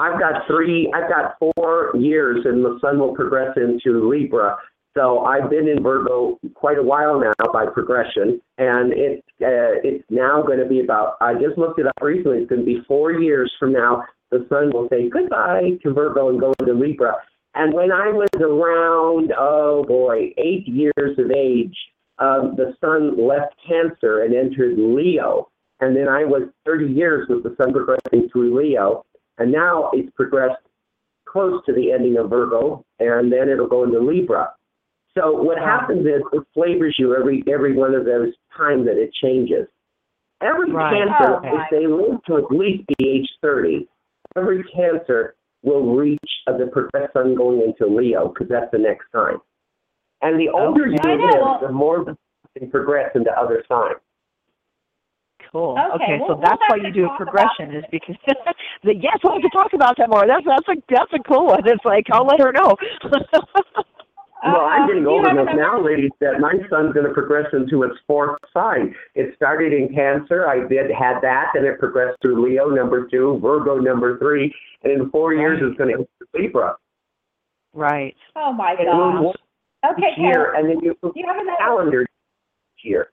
[0.00, 4.56] I've got three, I've got four years, and the sun will progress into Libra.
[4.96, 10.04] So I've been in Virgo quite a while now by progression, and it's uh, it's
[10.08, 11.16] now going to be about.
[11.20, 12.38] I just looked it up recently.
[12.38, 14.02] It's going to be four years from now.
[14.30, 17.16] The sun will say goodbye to Virgo and go into Libra.
[17.54, 21.76] And when I was around, oh boy, eight years of age,
[22.18, 25.50] um, the sun left Cancer and entered Leo.
[25.80, 29.04] And then I was 30 years with the sun progressing through Leo.
[29.40, 30.60] And now it's progressed
[31.24, 34.52] close to the ending of Virgo, and then it'll go into Libra.
[35.16, 39.12] So what happens is it flavors you every every one of those times that it
[39.14, 39.66] changes.
[40.42, 40.94] Every Right.
[41.08, 41.64] cancer, Oh, my.
[41.64, 43.88] if they live to at least be age 30,
[44.36, 49.10] every cancer will reach uh, the progress sun going into Leo because that's the next
[49.10, 49.38] sign.
[50.22, 50.96] And the older Okay.
[51.02, 52.16] you live, the more you
[52.58, 54.00] can progress into other signs.
[55.52, 55.76] Cool.
[55.96, 58.14] Okay, so we'll- we'll that's why you do a progression is because
[58.84, 60.26] the, yes, we'll have to talk about that more.
[60.26, 61.66] That's that's a that's a cool one.
[61.66, 62.76] It's like I'll let her know.
[64.42, 67.04] Well, I'm Uh, getting do you old enough another- now, ladies, that my sun's going
[67.06, 68.94] to progress into its fourth sign.
[69.14, 70.48] It started in Cancer.
[70.48, 74.50] I did had that, and it progressed through Leo number two, Virgo number three,
[74.82, 76.76] and in four years it's going to enter Libra.
[77.74, 78.16] right.
[78.34, 79.36] Oh my It moves
[79.84, 79.92] gosh.
[79.92, 81.56] Okay, each year, and then you you have another?
[81.58, 83.10] calendar each year.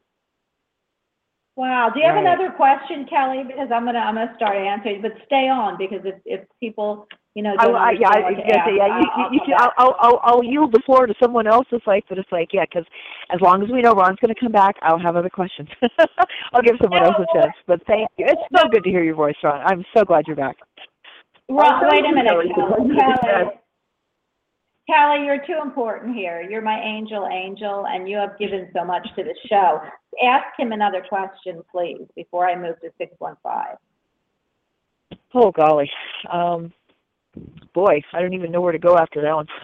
[1.57, 1.89] Wow.
[1.89, 2.21] Do you have Right.
[2.23, 3.43] another question, Kelly?
[3.43, 7.41] Because I'm gonna I'm gonna start answering, but stay on because if if people you
[7.41, 9.09] know I, don't I, yeah, I, understand what to yeah, ask, yeah, you, I'll- you,
[9.17, 9.73] I'll you back.
[9.77, 11.65] I'll, I'll, I'll yield the floor to someone else.
[11.71, 12.85] It's like, but it's like, yeah, because
[13.31, 15.67] as long as we know Ron's going to come back, I'll have other questions.
[16.53, 17.53] I'll give someone No, else a chance.
[17.65, 18.25] But thank you.
[18.27, 19.61] It's so good to hear your voice, Ron.
[19.65, 20.57] I'm so glad you're back.
[21.49, 23.59] Ron, Oh, wait a minute, Kelly.
[24.87, 24.95] Kelly.
[24.95, 24.95] Yes.
[24.95, 25.17] Kelly.
[25.17, 26.41] Kelly, you're too important here.
[26.41, 29.81] You're my angel, angel, and you have given so much to the show.
[30.23, 33.77] Ask him another question, please, before I move to six one five.
[35.33, 35.91] Oh golly,
[36.31, 36.73] um,
[37.73, 39.47] boy, I don't even know where to go after that one.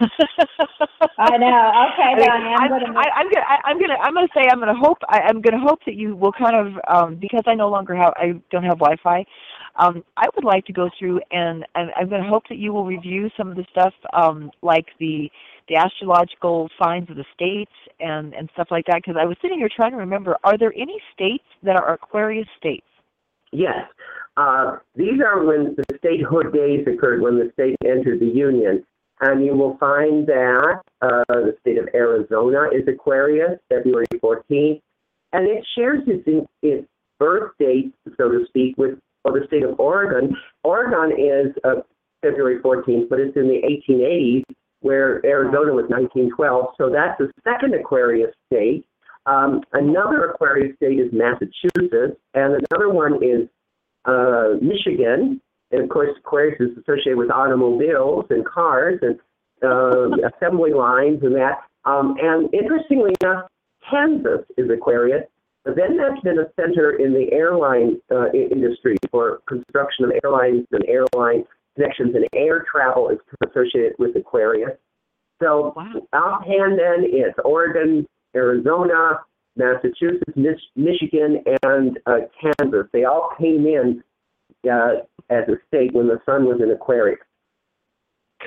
[1.18, 1.72] I know.
[1.92, 2.98] Okay, I mean, Bonnie, I'm gonna.
[2.98, 5.60] I, I'm gonna, I, I'm gonna, I'm gonna say, I'm gonna hope, I, I'm gonna
[5.60, 8.78] hope that you will kind of, um, because I no longer have, I don't have
[8.78, 9.24] Wi-Fi.
[9.76, 12.84] Um, I would like to go through and, and I'm gonna hope that you will
[12.84, 15.28] review some of the stuff, um, like the,
[15.68, 18.96] the astrological signs of the states and and stuff like that.
[18.96, 22.48] Because I was sitting here trying to remember, are there any states that are Aquarius
[22.58, 22.86] states?
[23.52, 23.86] Yes.
[24.36, 28.84] Uh, these are when the statehood days occurred, when the state entered the Union.
[29.20, 34.80] And you will find that uh, the state of Arizona is Aquarius, February 14th.
[35.32, 36.86] And it shares its, its
[37.18, 40.36] birth date, so to speak, with well, the state of Oregon.
[40.62, 41.80] Oregon is uh,
[42.22, 44.44] February 14th, but it's in the 1880s,
[44.80, 46.74] where Arizona was 1912.
[46.76, 48.86] So that's the second Aquarius state.
[49.26, 53.48] Um, another Aquarius state is Massachusetts, and another one is
[54.04, 55.40] uh, Michigan.
[55.70, 59.18] And of course, Aquarius is associated with automobiles and cars and
[59.62, 61.62] uh, assembly lines and that.
[61.86, 63.46] Um, and interestingly enough,
[63.90, 65.24] Kansas is Aquarius.
[65.64, 70.66] But then that's been a center in the airline uh, industry for construction of airlines
[70.72, 71.44] and airline
[71.74, 74.76] connections, and air travel is associated with Aquarius.
[75.42, 76.02] So Wow.
[76.12, 78.06] offhand, then it's Oregon,
[78.36, 79.20] Arizona,
[79.56, 82.86] Massachusetts, Mich- Michigan, and uh, Kansas.
[82.92, 84.02] They all came in
[84.70, 87.20] uh, as a state when the sun was in Aquarius.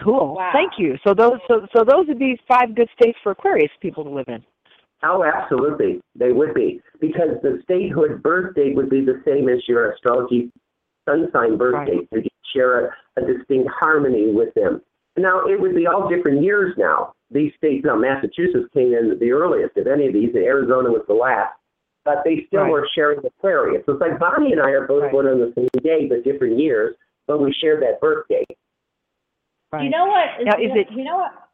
[0.03, 0.35] Cool.
[0.35, 0.51] Wow.
[0.53, 0.97] Thank you.
[1.05, 4.27] So those, so so those would be five good states for Aquarius people to live
[4.27, 4.43] in.
[5.03, 9.59] Oh, absolutely, they would be because the statehood birth date would be the same as
[9.67, 10.51] your astrology
[11.07, 12.07] sun sign birthdays.
[12.11, 12.23] Right.
[12.23, 14.81] They share a, a distinct harmony with them.
[15.17, 17.13] Now, it would be all different years now.
[17.31, 21.03] These states, now Massachusetts came in the earliest of any of these, and Arizona was
[21.07, 21.53] the last,
[22.05, 22.71] but they still right.
[22.71, 23.83] were sharing the Aquarius.
[23.85, 25.11] So it's like Bonnie and I are both right.
[25.11, 26.95] born on the same day, but different years,
[27.25, 28.45] but we share that birthday.
[29.71, 29.83] Right.
[29.83, 30.45] You know what?
[30.45, 30.87] Now, is it?
[30.91, 31.46] You know what?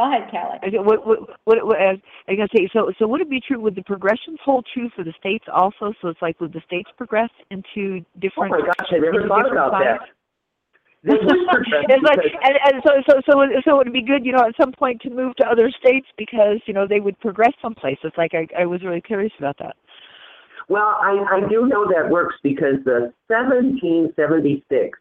[0.00, 0.78] Go ahead, Kelly.
[0.78, 3.60] What, what, what, what, I was going to say, so, so would it be true,
[3.60, 5.92] would the progressions hold true for the states also?
[6.00, 8.54] So it's like, would the states progress into different?
[8.54, 10.00] Oh my gosh, I never thought about that.
[11.04, 14.54] it's like, and, and so, so, so, so it would be good, you know, at
[14.58, 17.98] some point to move to other states because, you know, they would progress someplace.
[18.02, 19.76] It's like, I, I was really curious about that.
[20.70, 24.98] Well, I, I do know that works because the 1776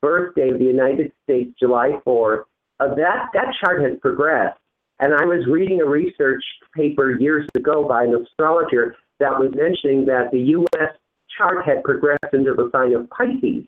[0.00, 2.44] birthday of the United States, July 4th,
[2.80, 4.58] uh, that that chart has progressed.
[4.98, 6.42] And I was reading a research
[6.74, 10.90] paper years ago by an astrologer that was mentioning that the U.S.
[11.36, 13.64] chart had progressed into the sign of Pisces.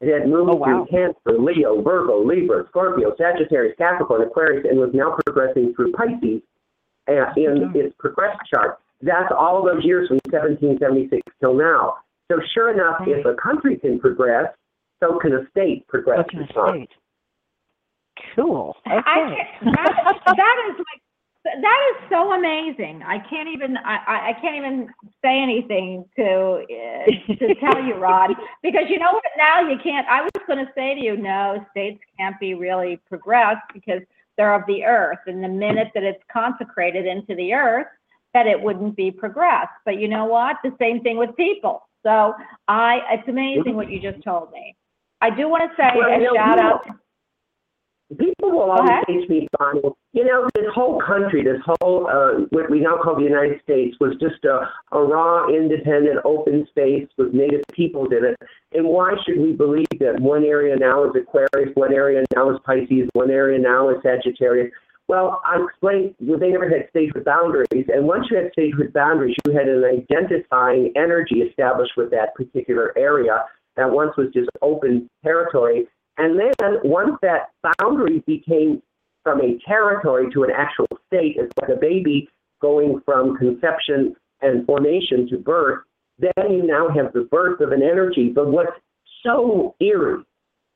[0.00, 0.86] It had moved oh, wow.
[0.90, 6.40] through Cancer, Leo, Virgo, Libra, Scorpio, Sagittarius, Capricorn, Aquarius, and was now progressing through Pisces
[7.06, 8.78] in its progressed chart.
[9.02, 11.96] That's all those years from 1776 till now.
[12.30, 14.54] So sure enough, if a country can progress,
[15.02, 16.20] so can a state progress.
[16.20, 16.90] So can a state.
[18.34, 18.76] Cool.
[18.86, 19.00] Okay.
[19.06, 21.02] I, that, that is like
[21.44, 23.02] that is so amazing.
[23.02, 24.88] I can't even I, I can't even
[25.24, 29.24] say anything to uh, to tell you, Ron, because you know what?
[29.38, 30.06] Now you can't.
[30.08, 34.02] I was going to say to you, no, states can't be really progressed because
[34.36, 37.86] they're of the earth, and the minute that it's consecrated into the earth,
[38.34, 39.72] that it wouldn't be progressed.
[39.84, 40.56] But you know what?
[40.62, 41.88] The same thing with people.
[42.02, 42.34] So
[42.68, 44.74] I, it's amazing what you just told me.
[45.20, 46.86] I do want to say well, a shout out.
[48.18, 49.82] People will always to me, Bonnie,
[50.12, 53.96] you know, this whole country, this whole, uh, what we now call the United States,
[54.00, 58.36] was just a, a raw, independent, open space with native peoples in it.
[58.72, 62.58] And why should we believe that one area now is Aquarius, one area now is
[62.66, 64.72] Pisces, one area now is Sagittarius?
[65.06, 67.86] Well, I explained well, they never had statehood boundaries.
[67.92, 72.96] And once you had statehood boundaries, you had an identifying energy established with that particular
[72.96, 73.44] area
[73.76, 75.86] that once was just open territory.
[76.20, 77.48] And then once that
[77.78, 78.82] boundary became
[79.22, 82.28] from a territory to an actual state, it's like a baby
[82.60, 85.78] going from conception and formation to birth,
[86.18, 88.28] then you now have the birth of an energy.
[88.28, 88.72] But what's
[89.22, 90.22] so eerie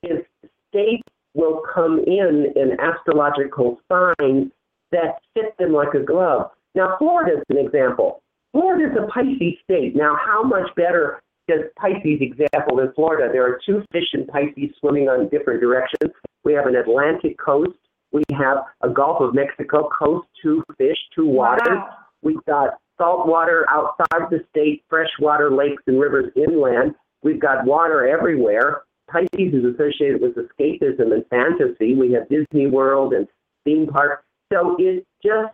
[0.03, 0.25] is
[0.71, 1.03] states
[1.35, 4.51] will come in in astrological signs
[4.93, 6.53] that fit them like a glove.
[6.75, 8.23] Now, Florida is an example.
[8.53, 9.95] Florida is a Pisces state.
[9.95, 13.31] Now, how much better does Pisces example in Florida?
[13.33, 16.13] There are two fish in Pisces swimming on different directions.
[16.45, 17.79] We have an Atlantic coast.
[18.13, 21.67] We have a Gulf of Mexico coast, two fish, two waters.
[21.69, 21.89] Wow.
[22.23, 26.95] We've got salt water outside the state, freshwater lakes and rivers inland.
[27.23, 28.83] We've got water everywhere.
[29.11, 31.95] Pisces is associated with escapism and fantasy.
[31.95, 33.27] We have Disney World and
[33.65, 34.25] theme parks.
[34.53, 35.53] So it's just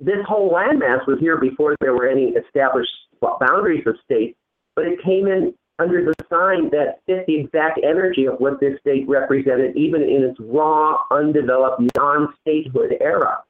[0.00, 4.36] this whole landmass was here before there were any established boundaries of states,
[4.80, 8.80] but it came in under the sign that fit the exact energy of what this
[8.80, 13.42] state represented, even in its raw, undeveloped, non-statehood era.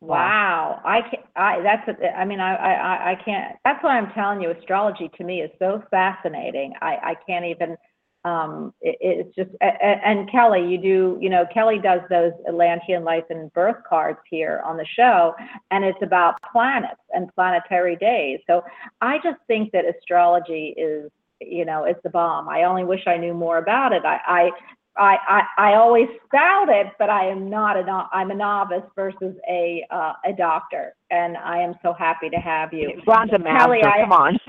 [0.00, 1.26] Wow, I can't.
[1.36, 3.56] I that's a, I mean I I I can't.
[3.64, 6.72] That's why I'm telling you, astrology to me is so fascinating.
[6.80, 7.76] I I can't even
[8.24, 13.24] um, it, it's just and Kelly, you do you know Kelly does those Atlantean life
[13.30, 15.34] and birth cards here on the show,
[15.70, 18.40] and it's about planets and planetary days.
[18.46, 18.62] So
[19.00, 21.10] I just think that astrology is
[21.40, 22.48] you know it's the bomb.
[22.48, 24.04] I only wish I knew more about it.
[24.04, 24.50] I, I
[24.98, 29.36] I, I, I always spout it, but I am not a I'm a novice versus
[29.48, 33.00] a uh, a doctor, and I am so happy to have you.
[33.06, 33.58] Ron's a master.
[33.58, 34.38] Kelly, I, Come on.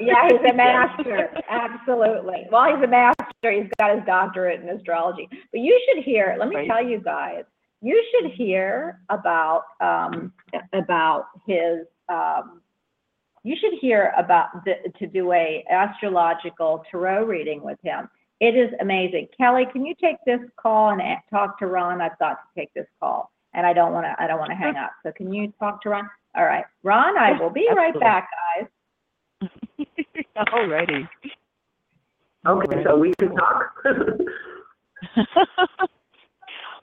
[0.00, 1.30] yeah, he's a master.
[1.48, 2.46] Absolutely.
[2.50, 3.52] Well, he's a master.
[3.52, 5.28] He's got his doctorate in astrology.
[5.30, 6.36] But you should hear.
[6.38, 6.68] Let me right.
[6.68, 7.44] tell you guys.
[7.80, 10.32] You should hear about um,
[10.72, 11.86] about his.
[12.08, 12.60] Um,
[13.42, 18.08] you should hear about the, to do a astrological tarot reading with him
[18.40, 19.28] it is amazing.
[19.36, 21.00] Kelly, can you take this call and
[21.30, 22.00] talk to Ron?
[22.00, 24.56] I've got to take this call and I don't want to, I don't want to
[24.56, 24.92] hang up.
[25.04, 26.10] So can you talk to Ron?
[26.36, 26.64] All right.
[26.82, 28.28] Ron, I will be right back,
[29.40, 29.48] guys.
[30.36, 31.08] Alrighty.
[32.46, 33.72] Okay, so we can talk.
[35.16, 35.26] well,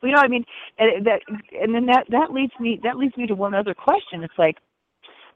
[0.03, 0.43] you know, I mean,
[0.79, 1.21] and that,
[1.61, 4.23] and then that that leads me that leads me to one other question.
[4.23, 4.57] It's like,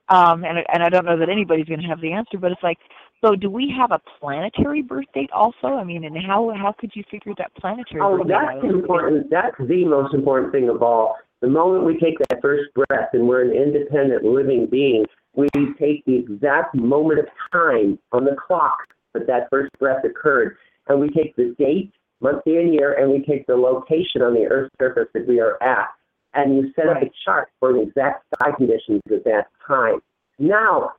[0.10, 2.64] um, and and I don't know that anybody's going to have the answer, but it's
[2.64, 2.80] like,
[3.22, 5.68] so do we have a planetary birth date also?
[5.68, 9.30] I mean, and how how could you figure that planetary oh, birth that's important.
[9.30, 11.18] That's the most important thing of all.
[11.46, 15.06] The moment we take that first breath and we're an independent living being,
[15.36, 15.48] we
[15.80, 18.80] take the exact moment of time on the clock
[19.14, 20.58] that that first breath occurred.
[20.88, 24.34] And we take the date, month, day, and year, and we take the location on
[24.34, 25.90] the Earth's surface that we are at.
[26.34, 30.00] And you set up a chart for the exact sky conditions at that time.
[30.40, 30.94] Now,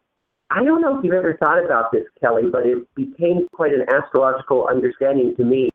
[0.51, 3.85] I don't know if you've ever thought about this, Kelly, but it became quite an
[3.93, 5.70] astrological understanding to me.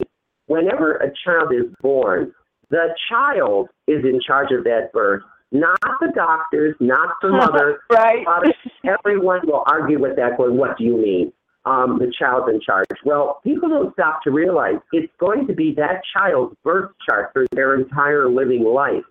[0.48, 2.34] Whenever a child is born,
[2.72, 5.22] the child is in charge of that birth,
[5.52, 7.82] not the doctors, not the mother.
[7.92, 8.26] right.
[8.26, 8.54] Father.
[8.84, 11.32] Everyone will argue with that, going, What do you mean?
[11.66, 12.88] Um, the child's in charge.
[13.06, 17.46] Well, people don't stop to realize it's going to be that child's birth chart for
[17.52, 19.04] their entire living life.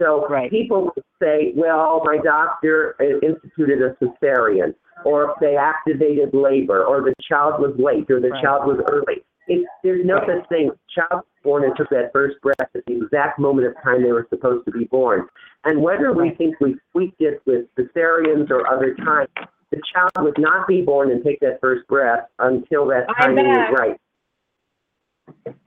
[0.00, 0.50] So Right.
[0.50, 0.92] people
[1.22, 4.74] say, well, my doctor instituted a cesarean,
[5.04, 8.42] or if they activated labor, or the child was late, or the Right.
[8.42, 9.22] child was early.
[9.52, 10.70] It's, there's no such thing.
[10.94, 14.26] Child born and took that first breath at the exact moment of time they were
[14.30, 15.28] supposed to be born.
[15.64, 19.28] And whether we think we tweaked it with cesareans or other times,
[19.70, 23.46] the child would not be born and take that first breath until that I'm timing
[23.46, 24.00] is right.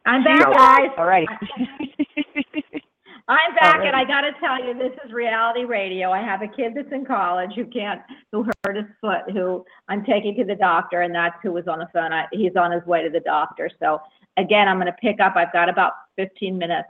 [0.06, 0.54] I'm back, No.
[0.54, 0.90] guys.
[0.98, 1.28] All righty.
[3.28, 6.12] I'm back, and I got to tell you, this is reality radio.
[6.12, 8.00] I have a kid that's in college who can't,
[8.32, 11.80] who hurt his foot, who I'm taking to the doctor, and that's who was on
[11.80, 12.14] the phone.
[12.14, 13.68] I, he's on his way to the doctor.
[13.80, 14.00] So
[14.38, 15.36] again, I'm going to pick up.
[15.36, 16.90] I've got about 15 minutes,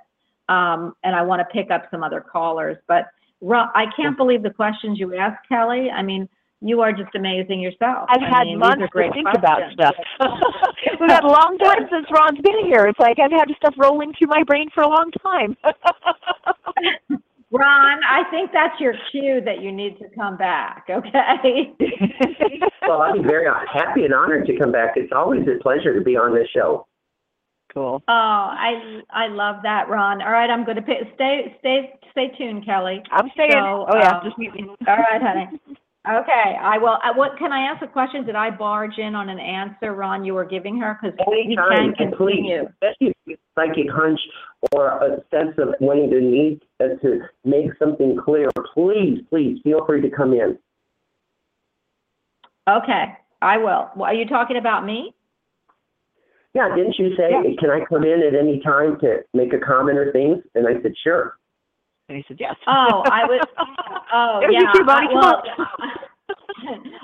[0.49, 2.77] um, and I want to pick up some other callers.
[2.85, 3.05] But
[3.41, 5.89] I can't believe the questions you asked, Kelly.
[5.89, 6.27] I mean,
[6.65, 8.09] you are just amazing yourself.
[8.09, 9.95] I've I had mean, these months are to great think about stuff.
[10.99, 12.87] We've had a long time since Ron's been here.
[12.87, 15.55] It's like I've had stuff rolling through my brain for a long time.
[17.51, 20.87] Ron, I think that's your cue that you need to come back.
[20.89, 21.73] Okay.
[22.87, 24.93] Well, I'll be very happy and honored to come back.
[24.95, 26.85] It's always a pleasure to be on this show.
[27.73, 28.03] cool.
[28.07, 30.21] Oh, I I love that, Ron.
[30.21, 33.01] All right, I'm going to pick, stay stay stay tuned, Kelly.
[33.11, 33.53] I'm staying.
[33.53, 34.67] So, oh yeah, um, just meet me.
[34.87, 35.59] All right, honey.
[36.07, 36.97] Okay, I will.
[37.03, 38.25] I, what can I ask a question?
[38.25, 40.23] Did I barge in on an answer, Ron?
[40.23, 42.61] You were giving her because you Anytime, can and please, continue.
[42.69, 44.19] especially if you have a psychic hunch
[44.71, 49.83] or a sense of wanting to need uh, to make something clear, please, please feel
[49.87, 50.59] free to come in.
[52.69, 53.05] Okay,
[53.41, 53.89] I will.
[53.95, 55.13] Well, are you talking about me?
[56.53, 57.41] Yeah, didn't you say, Yeah.
[57.59, 60.43] can I come in at any time to make a comment or things?
[60.53, 61.37] And I said, sure.
[62.07, 62.55] And he said yes.
[62.67, 63.41] Oh, I was.
[64.13, 64.59] Oh, It was yeah.
[64.61, 64.89] you too.
[64.89, 65.43] I- Come well,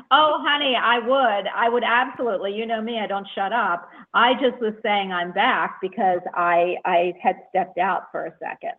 [0.11, 1.47] oh, honey, I would.
[1.53, 2.53] I would absolutely.
[2.53, 2.99] You know me.
[2.99, 3.89] I don't shut up.
[4.13, 8.73] I just was saying I'm back because I I had stepped out for a second.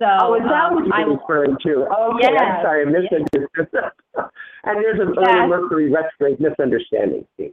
[0.00, 1.16] So Oh, is that um, what I you're will.
[1.18, 1.74] referring to?
[1.86, 2.62] Okay, I'm Yes.
[2.62, 3.90] sorry, I misunderstood.
[4.64, 5.28] and there's an Yes.
[5.28, 7.26] early Mercury retrograde misunderstanding.
[7.34, 7.52] Steve.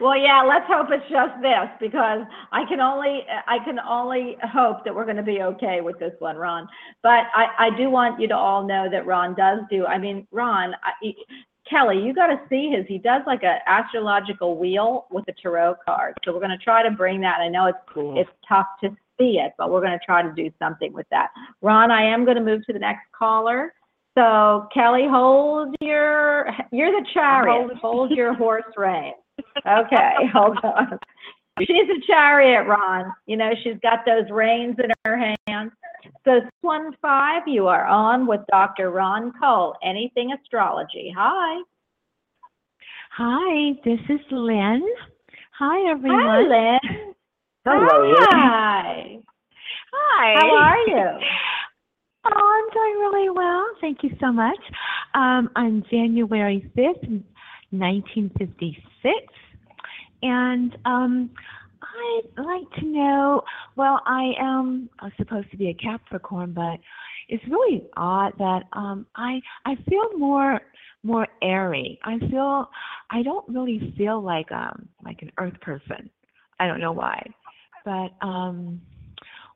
[0.00, 0.42] Well, yeah.
[0.46, 2.20] Let's hope it's just this because
[2.52, 6.12] I can only I can only hope that we're going to be okay with this
[6.18, 6.68] one, Ron.
[7.02, 9.86] But I I do want you to all know that Ron does do.
[9.86, 10.74] I mean, Ron.
[10.82, 11.14] I,
[11.70, 12.84] Kelly, you got to see his.
[12.88, 16.14] He does like a astrological wheel with a tarot card.
[16.24, 17.40] So we're going to try to bring that.
[17.40, 18.18] I know it's Cool.
[18.18, 21.28] it's tough to see it, but we're going to try to do something with that.
[21.62, 23.72] Ron, I am going to move to the next caller.
[24.16, 29.12] So Kelly, hold your, you're the chariot, hold your horse rein.
[29.66, 30.98] Okay, hold on.
[31.60, 33.12] She's a chariot, Ron.
[33.26, 35.72] You know, she's got those reins in her hands.
[36.24, 38.90] So one five, you are on with Dr.
[38.90, 41.12] Ron Cole, anything astrology.
[41.16, 41.62] Hi.
[43.16, 44.82] Hi, this is Lynn.
[45.58, 46.20] Hi, everyone.
[46.20, 46.48] Hi, everyone.
[46.48, 47.14] Lynn.
[47.64, 49.18] Hello, Hi.
[49.92, 50.34] Hi.
[50.40, 51.26] How are you?
[52.24, 53.64] Oh, I'm doing really well.
[53.80, 54.58] Thank you so much.
[55.14, 57.22] Um, on January 5th,
[57.70, 59.16] 1956.
[60.22, 61.30] And um,
[61.82, 63.42] I'd like to know
[63.76, 66.78] well, I am supposed to be a Capricorn, but
[67.28, 70.60] it's really odd that um, I I feel more
[71.02, 71.98] more airy.
[72.04, 72.68] I feel
[73.10, 76.10] I don't really feel like um like an earth person.
[76.60, 77.24] I don't know why.
[77.84, 78.80] But um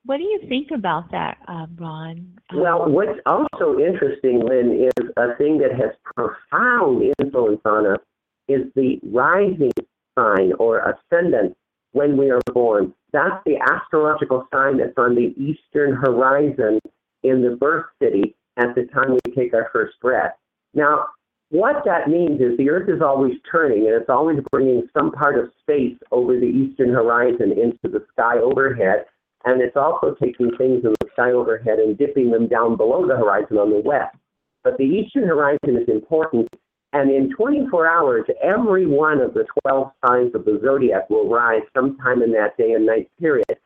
[0.06, 2.32] what do you think about that, uh, Ron?
[2.50, 8.00] Um, Well, what's also interesting, Lynn, is a thing that has profound influence on us
[8.48, 9.72] is the rising
[10.16, 11.56] sign or ascendant
[11.92, 12.94] when we are born.
[13.12, 16.80] That's the astrological sign that's on the eastern horizon
[17.22, 20.32] in the birth city at the time we take our first breath.
[20.74, 21.06] Now,
[21.50, 25.38] what that means is the Earth is always turning and it's always bringing some part
[25.38, 29.06] of space over the eastern horizon into the sky overhead
[29.47, 33.16] and it's also taking things in the sky overhead and dipping them down below the
[33.16, 34.16] horizon on the west.
[34.64, 36.48] But the eastern horizon is important,
[36.93, 41.62] and in 24 hours, every one of the 12 signs of the zodiac will rise
[41.74, 43.56] sometime in that day and night period.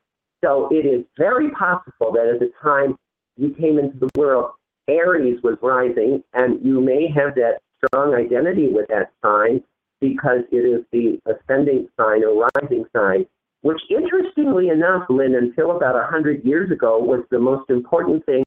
[0.44, 2.97] So it is very possible that at the time
[3.36, 4.52] you came into the world,
[4.89, 9.62] Aries was rising, and you may have that strong identity with that sign.
[10.01, 13.27] because it is the ascending sign or rising sign,
[13.62, 18.45] which interestingly enough, Lynn, until about 100 years ago, was the most important thing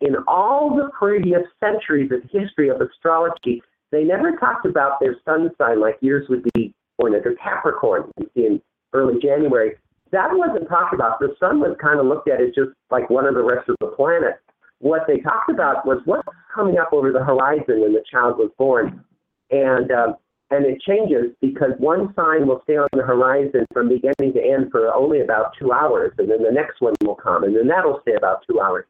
[0.00, 3.62] in all the previous centuries of history of astrology.
[3.92, 8.60] They never talked about their sun sign like yours would be born under Capricorn in
[8.92, 9.76] early January.
[10.12, 11.18] That wasn't talked about.
[11.20, 13.76] The sun was kind of looked at as just like one of the rest of
[13.80, 14.38] the planets.
[14.78, 18.50] What they talked about was what's coming up over the horizon when the child was
[18.58, 19.04] born.
[19.50, 20.16] And um,
[20.54, 24.70] and it changes because one sign will stay on the horizon from beginning to end
[24.70, 28.00] for only about two hours, and then the next one will come, and then that'll
[28.02, 28.86] stay about two hours.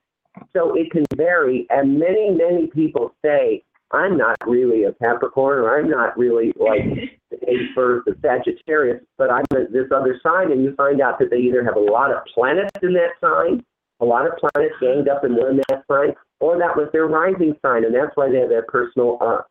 [0.53, 3.63] So it can vary, and many, many people say,
[3.93, 6.85] I'm not really a Capricorn, or I'm not really like
[7.31, 11.31] the a first the Sagittarius, but I'm this other sign, and you find out that
[11.31, 13.65] they either have a lot of planets in that sign,
[14.01, 17.85] a lot of planets ganged up in that sign, or that was their rising sign,
[17.85, 19.43] and that's why they have their personal uh,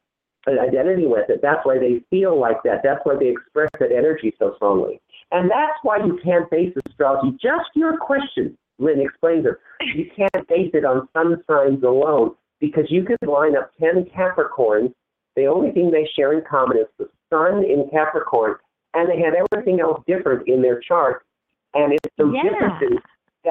[0.47, 1.41] identity with it.
[1.41, 2.81] That's why they feel like that.
[2.83, 5.01] That's why they express that energy so strongly.
[5.31, 7.37] And that's why you can't base astrology.
[7.41, 9.55] Just your question, Lynn explains it.
[9.95, 14.93] You can't base it on sun signs alone because you could line up 10 Capricorns.
[15.35, 18.55] The only thing they share in common is the sun in Capricorn,
[18.93, 21.23] and they have everything else different in their chart.
[21.73, 22.43] And it's those Yeah.
[22.43, 22.99] differences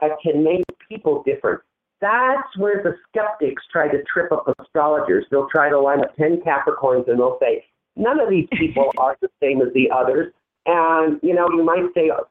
[0.00, 1.60] that can make people different.
[2.02, 5.24] That's where the skeptics try to trip up astrologers.
[5.30, 7.64] They'll try to line up 10 Capricorns and they'll say,
[7.94, 10.34] none of these people are the same as the others.
[10.66, 12.24] And, you know, you might say uh,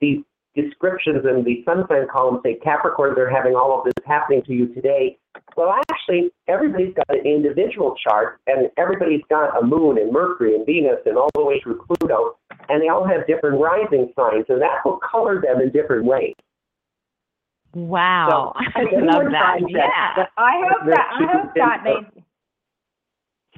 [0.00, 0.24] these
[0.56, 4.52] descriptions in the sun sign column say Capricorns are having all of this happening to
[4.54, 5.18] you today.
[5.58, 10.64] Well, actually, everybody's got an individual chart and everybody's got a moon and Mercury and
[10.64, 12.36] Venus and all the way through Pluto.
[12.70, 16.34] And they all have different rising signs, and that will color them in different ways.
[17.74, 18.52] Wow.
[18.54, 19.56] So, I if love that.
[19.68, 19.86] Yeah.
[20.16, 22.24] that- I hope that that, I hope that can- made,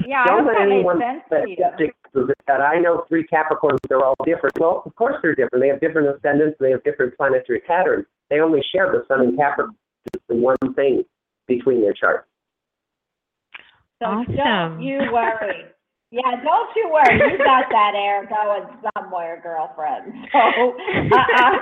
[0.08, 2.28] yeah, I Don't hope let that made anyone sense to you.
[2.46, 4.58] that I know three Capricorns, they're all different.
[4.58, 5.62] Well, of course they're different.
[5.62, 6.56] They have different ascendants.
[6.58, 8.06] They have different planetary patterns.
[8.30, 9.76] They only share the sun and Capricorn.
[10.14, 11.04] It's the one thing
[11.46, 12.26] between their charts.
[14.02, 14.34] So Awesome.
[14.34, 15.64] don't you worry.
[16.12, 17.18] Yeah, don't you worry.
[17.32, 18.66] You got that air going
[18.96, 20.12] somewhere, girlfriend.
[20.32, 21.58] So, uh, uh,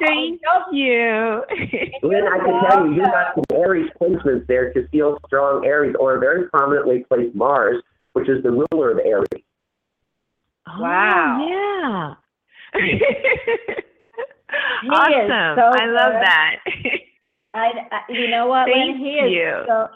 [0.00, 1.42] Thank don't- you.
[2.02, 5.94] Lynn, I can tell you, you got some Aries placements there to feel strong Aries,
[5.98, 7.82] or a very prominently placed Mars,
[8.14, 9.44] which is the ruler of Aries.
[10.78, 11.38] Wow.
[11.40, 12.14] Oh, yeah.
[14.82, 15.56] He is awesome.
[15.58, 16.22] so I love good.
[16.22, 16.56] that.
[17.54, 18.74] I, I, you know what, Lynn?
[18.92, 19.64] Thank He is you.
[19.66, 19.88] so.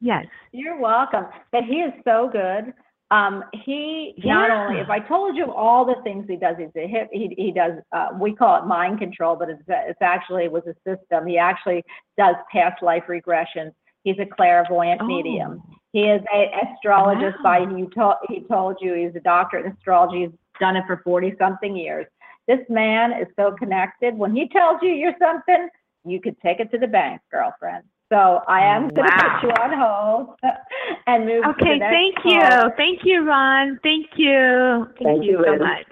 [0.00, 0.26] yes.
[0.52, 1.26] You're welcome.
[1.52, 2.72] But he is so good.
[3.14, 6.88] Um, he not only if I told you all the things he does, he's a
[6.88, 7.08] hip.
[7.12, 7.74] He he does.
[7.92, 11.26] Uh, we call it mind control, but it's it's actually it was a system.
[11.26, 11.84] He actually
[12.18, 13.72] does past life regressions.
[14.02, 15.06] He's a clairvoyant Oh.
[15.06, 15.62] medium.
[15.92, 17.66] He is a astrologist Wow.
[17.66, 20.22] by he told he told you he's a doctor in astrology.
[20.22, 22.06] He's done it for forty something years.
[22.48, 24.18] This man is so connected.
[24.18, 25.68] When he tells you you're something,
[26.04, 27.84] you could take it to the bank, girlfriend.
[28.10, 29.38] So I am oh, going to Wow.
[29.40, 30.38] put you on hold
[31.06, 32.32] and move to the Okay, next thank call.
[32.32, 32.72] you.
[32.76, 33.78] Thank you, Ron.
[33.82, 34.86] Thank you.
[34.98, 35.86] Thank, Thank you you, so much.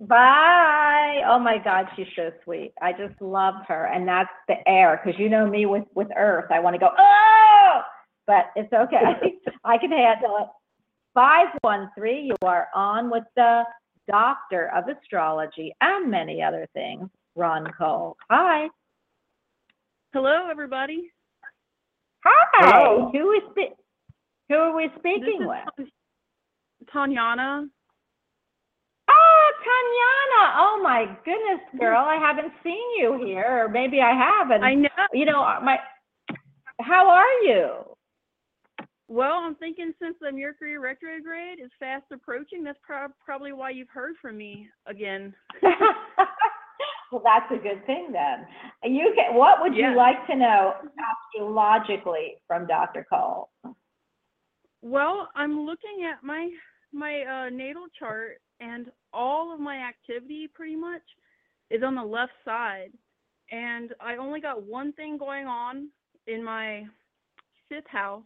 [0.00, 1.22] Bye.
[1.26, 2.74] Oh my God, she's so sweet.
[2.82, 5.00] I just love her, and that's the air.
[5.02, 7.80] Because you know me with with Earth, I want to go oh,
[8.26, 9.38] but it's okay.
[9.64, 10.48] I can handle it.
[11.14, 12.20] Five one three.
[12.20, 13.62] You are on with the
[14.06, 18.18] Doctor of Astrology and many other things, Ron Cole.
[18.30, 18.68] Hi.
[20.16, 21.12] Hello, everybody.
[22.24, 22.46] Hi.
[22.54, 23.10] Hello.
[23.12, 23.76] Who is spe-
[24.48, 25.88] Who are we This speaking is with?
[26.90, 27.66] Tan- Tanyana.
[29.10, 30.54] Oh, Tanyana.
[30.56, 32.02] Oh my goodness, girl.
[32.02, 34.64] I haven't seen you here, or maybe I haven't.
[34.64, 34.88] I know.
[35.12, 35.76] you know, my,
[36.80, 37.74] how are you?
[39.08, 43.90] Well, I'm thinking since the Mercury retrograde is fast approaching, that's prob- probably why you've
[43.90, 45.34] heard from me again.
[47.16, 48.46] well, that's a good thing then.
[48.84, 49.90] You can, what would Yeah.
[49.90, 50.74] you like to know
[51.34, 53.04] astrologically from Dr.
[53.08, 53.50] Cole?
[54.82, 56.50] Well, I'm looking at my
[56.92, 61.02] my uh, natal chart, and all of my activity pretty much
[61.70, 62.92] is on the left side,
[63.50, 65.90] and I only got one thing going on
[66.26, 66.84] in my
[67.68, 68.24] fifth house,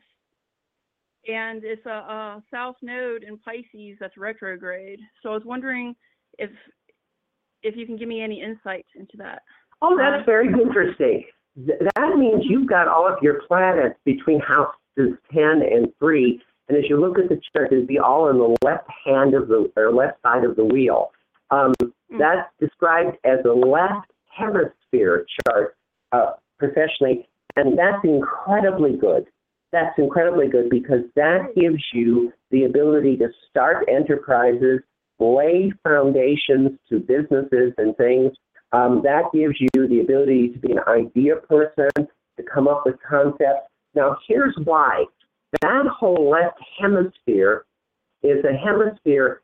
[1.27, 5.01] and it's a, a south node in Pisces that's retrograde.
[5.23, 5.97] So I was wondering
[6.39, 6.51] if
[7.63, 9.43] if you can give me any insight into that.
[9.83, 11.25] Oh, that's very interesting.
[11.57, 16.43] That means you've got all of your planets between houses 10 and 3.
[16.69, 19.49] And as you look at the chart, it'd be all on the left hand of
[19.49, 21.11] the, or left side of the wheel.
[21.51, 21.75] Um,
[22.19, 25.77] that's described as a left hemisphere chart
[26.13, 29.27] uh, professionally, and that's incredibly good.
[29.73, 34.81] that's incredibly good because that gives you the ability to start enterprises,
[35.21, 38.33] lay foundations to businesses and things.
[38.73, 42.97] Um, that gives you the ability to be an idea person, to come up with
[43.09, 43.69] concepts.
[43.95, 45.05] Now, here's why.
[45.63, 47.65] That whole left hemisphere
[48.23, 49.43] is a hemisphere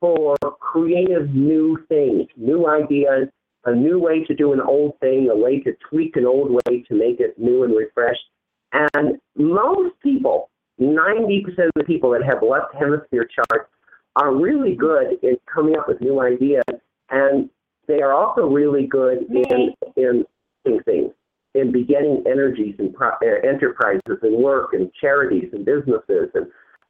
[0.00, 3.28] for creative new things, new ideas,
[3.64, 6.82] a new way to do an old thing, a way to tweak an old way
[6.82, 8.28] to make it new and refreshed.
[8.72, 10.50] And most people,
[10.80, 13.70] 90% of the people that have left hemisphere charts
[14.16, 16.64] are really good in coming up with new ideas.
[17.10, 17.48] And
[17.86, 20.24] they are also really good in, in
[20.64, 21.12] doing things,
[21.54, 26.30] in beginning energies and pro- uh, enterprises and work and charities and businesses.
[26.34, 26.46] And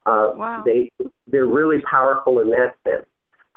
[0.06, 0.62] uh, Wow.
[0.64, 0.90] they,
[1.26, 3.04] they're really powerful in that sense.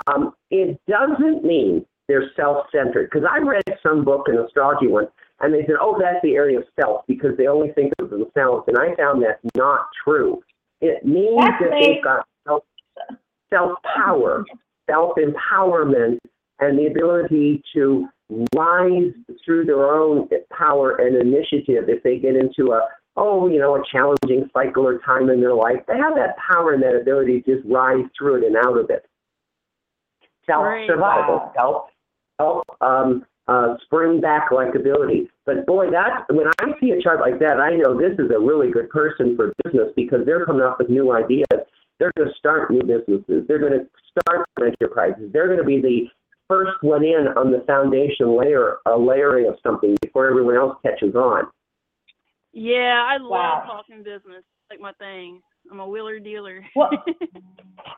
[0.08, 5.08] Um, it doesn't mean they're self-centered because I read some book, an astrology one,
[5.41, 8.64] and they said, "Oh, that's the area of self," because they only think of themselves,
[8.68, 10.41] and I found that's not true.
[10.82, 11.94] It means That's that me.
[11.96, 12.64] they've got self
[13.50, 14.44] self power,
[14.90, 16.20] self empowerment,
[16.60, 18.08] and the ability to
[18.56, 19.12] rise
[19.44, 22.82] through their own power and initiative if they get into a
[23.18, 25.80] oh, you know, a challenging cycle or time in their life.
[25.88, 28.90] They have that power and that ability to just rise through it and out of
[28.90, 29.06] it.
[30.46, 31.90] Self survival, self
[32.40, 35.30] self um, uh, spring back like ability.
[35.46, 38.40] But boy, that when I see a chart like that, I know this is a
[38.40, 41.48] really good person for business because they're coming up with new ideas.
[42.00, 43.46] They're going to start new businesses.
[43.48, 43.86] They're going to
[44.22, 45.30] start enterprises.
[45.34, 46.06] They're going to be the
[46.48, 51.14] first one in on the foundation layer, a layering of something before everyone else catches
[51.16, 51.44] on.
[52.54, 53.64] Yeah, I love Wow.
[53.68, 54.44] talking business.
[54.70, 55.42] Like my thing.
[55.72, 56.64] I'm a wheeler dealer.
[56.76, 56.90] Well-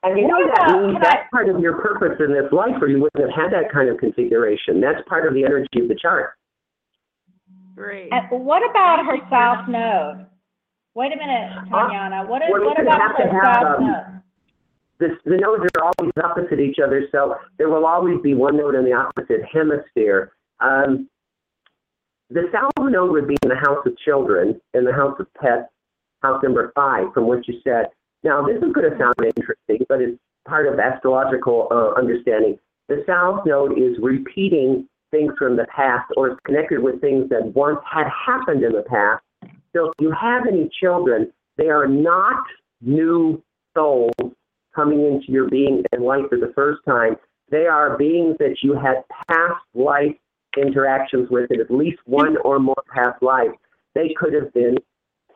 [0.03, 2.51] And you know What that means can I- that's part of your purpose in this
[2.51, 4.79] life, or you wouldn't have had that kind of configuration.
[4.81, 6.31] That's part of the energy of the chart.
[7.75, 8.09] Great.
[8.11, 10.25] And what about her south node?
[10.93, 12.27] Wait a minute, Tanyana.
[12.27, 14.21] What is, well, what about have her have, south um, node?
[14.99, 18.75] This, the nodes are always opposite each other, so there will always be one node
[18.75, 20.33] in the opposite hemisphere.
[20.59, 21.09] Um,
[22.29, 25.67] the south node would be in the house of children, in the house of pets,
[26.21, 27.87] house number five, from what you said.
[28.23, 32.59] Now, this is going to sound interesting, but it's part of astrological uh, understanding.
[32.87, 37.53] The south node is repeating things from the past or is connected with things that
[37.55, 39.23] once had happened in the past.
[39.75, 42.43] So if you have any children, they are not
[42.81, 43.41] new
[43.75, 44.11] souls
[44.75, 47.15] coming into your being and life for the first time.
[47.49, 50.15] They are beings that you had past life
[50.57, 53.53] interactions with in at least one or more past lives.
[53.95, 54.77] They could have been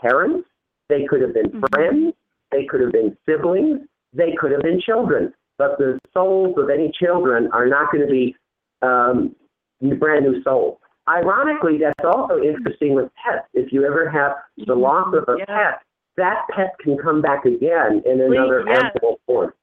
[0.01, 0.47] parents,
[0.89, 1.69] they could have been Mhm.
[1.73, 2.13] friends,
[2.51, 3.81] they could have been siblings,
[4.13, 5.33] they could have been children.
[5.57, 8.35] But the souls of any children are not going to be
[8.81, 9.35] um,
[9.81, 10.77] brand new souls.
[11.07, 13.47] Ironically, that's also interesting with pets.
[13.53, 15.45] If you ever have the loss of a Yeah.
[15.45, 15.81] pet,
[16.17, 18.91] that pet can come back again in another yes.
[18.95, 19.53] animal form.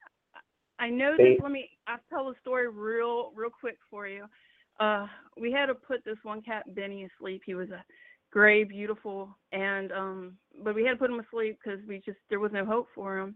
[0.79, 1.41] I know this.
[1.41, 1.71] Let me.
[1.87, 4.27] I'll tell the story real, real quick for you.
[4.81, 5.07] Uh,
[5.37, 7.43] we had to put this one cat Benny asleep.
[7.45, 7.85] He was a
[8.31, 12.41] gray, beautiful, and um, but we had to put him asleep because we just there
[12.41, 13.35] was no hope for him,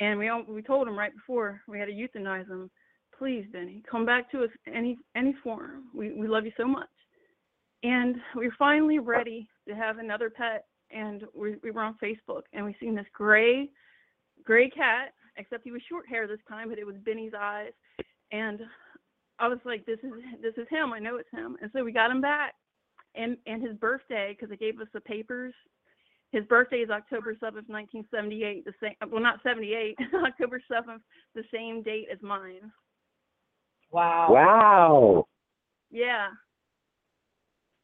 [0.00, 2.70] and we all, we told him right before we had to euthanize him.
[3.16, 5.84] Please, Benny, come back to us any any form.
[5.94, 6.88] We we love you so much,
[7.82, 10.66] and we were finally ready to have another pet.
[10.90, 13.70] And we we were on Facebook, and we seen this gray
[14.44, 17.72] gray cat, except he was short hair this time, but it was Benny's eyes.
[18.30, 18.60] And
[19.38, 20.92] I was like, this is this is him.
[20.92, 21.56] I know it's him.
[21.62, 22.54] And so we got him back.
[23.14, 25.54] And and his birthday, because they gave us the papers.
[26.30, 28.64] His birthday is October seventh, nineteen seventy eight.
[28.64, 29.96] The same, well, not seventy eight,
[30.26, 31.02] October seventh,
[31.34, 32.72] the same date as mine.
[33.90, 34.28] Wow.
[34.30, 35.26] Wow.
[35.90, 36.28] Yeah.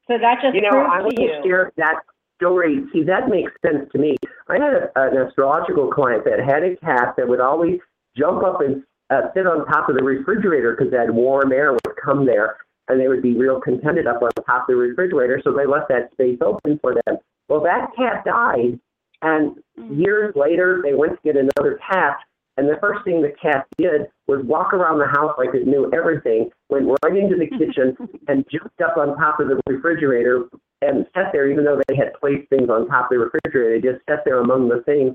[0.09, 1.43] So that just You know, proves I want to you.
[1.45, 2.01] share that
[2.41, 2.85] story.
[2.93, 4.17] See, that makes sense to me.
[4.49, 7.79] I had a, an astrological client that had a cat that would always
[8.17, 11.97] jump up and uh, sit on top of the refrigerator because that warm air would
[12.03, 12.57] come there,
[12.89, 15.41] and they would be real contented up on top of the refrigerator.
[15.45, 17.19] So they left that space open for them.
[17.49, 18.79] Well, that cat died,
[19.23, 20.05] and Mm.
[20.05, 22.19] years later they went to get another cat.
[22.59, 25.89] And the first thing the cat did was walk around the house like it knew
[25.95, 27.97] everything, went right into the kitchen
[28.29, 30.49] and jumped up on top of the refrigerator
[30.83, 33.93] and sat there, even though they had placed things on top of the refrigerator.
[33.93, 35.15] Just sat there among the things.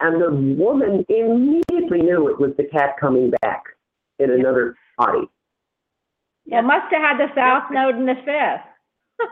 [0.00, 0.30] And the
[0.62, 3.64] woman immediately knew it was the cat coming back
[4.18, 5.24] in another body.
[6.44, 9.28] Well, must have had the south node in the fifth.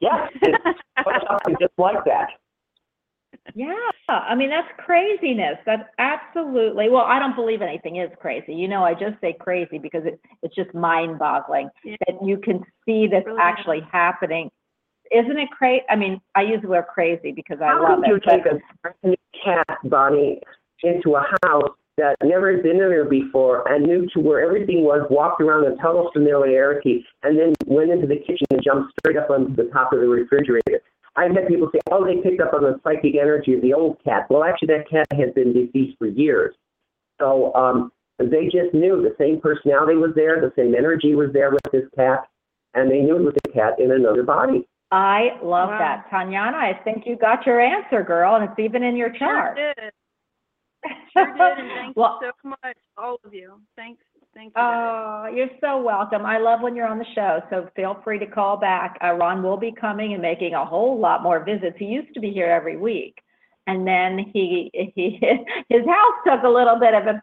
[0.00, 2.30] Yes, it's just like that.
[3.54, 3.74] Yeah,
[4.08, 5.58] I mean, that's craziness.
[5.66, 8.54] That's absolutely, well, I don't believe anything is crazy.
[8.54, 11.96] You know, I just say crazy because it, it's just mind boggling Yeah.
[12.08, 14.50] that you can see this Really actually happening.
[15.12, 15.82] isn't it crazy?
[15.90, 18.22] I mean, I use the word crazy because I How love could you it.
[18.24, 20.40] but- take a cat, Bonnie,
[20.82, 24.82] into a house that never had been in there before and knew to where everything
[24.82, 29.16] was, walked around in total familiarity, and then went into the kitchen and jumped straight
[29.16, 30.80] up onto the top of the refrigerator?
[31.16, 34.02] I've had people say, oh, they picked up on the psychic energy of the old
[34.04, 34.26] cat.
[34.28, 36.54] Well, actually, that cat has been deceased for years.
[37.20, 41.50] So um, they just knew the same personality was there, the same energy was there
[41.50, 42.24] with this cat,
[42.74, 44.66] and they knew it was a cat in another body.
[44.90, 45.78] I love Wow.
[45.78, 46.10] that.
[46.10, 49.56] Tanyana, I think you got your answer, girl, and it's even in your chart.
[49.56, 49.76] Sure chart.
[49.76, 49.92] did.
[51.12, 53.60] Sure did, and thank well, you so much, all of you.
[53.76, 54.02] Thanks,
[54.34, 54.62] thank you.
[54.62, 56.26] Oh, you're so welcome.
[56.26, 58.98] I love when you're on the show, so feel free to call back.
[59.02, 61.76] Uh, Ron will be coming and making a whole lot more visits.
[61.78, 63.16] He used to be here every week,
[63.66, 65.20] and then he, he
[65.68, 67.22] his house took a little bit of a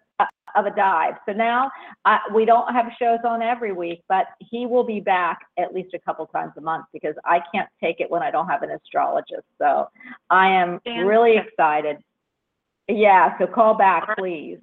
[0.55, 1.15] of a dive.
[1.25, 1.71] So now
[2.05, 5.93] uh, we don't have shows on every week, but he will be back at least
[5.93, 8.71] a couple times a month because I can't take it when I don't have an
[8.71, 9.45] astrologist.
[9.57, 9.89] So
[10.29, 11.97] I am really excited.
[12.87, 14.57] Yeah, so call back, please.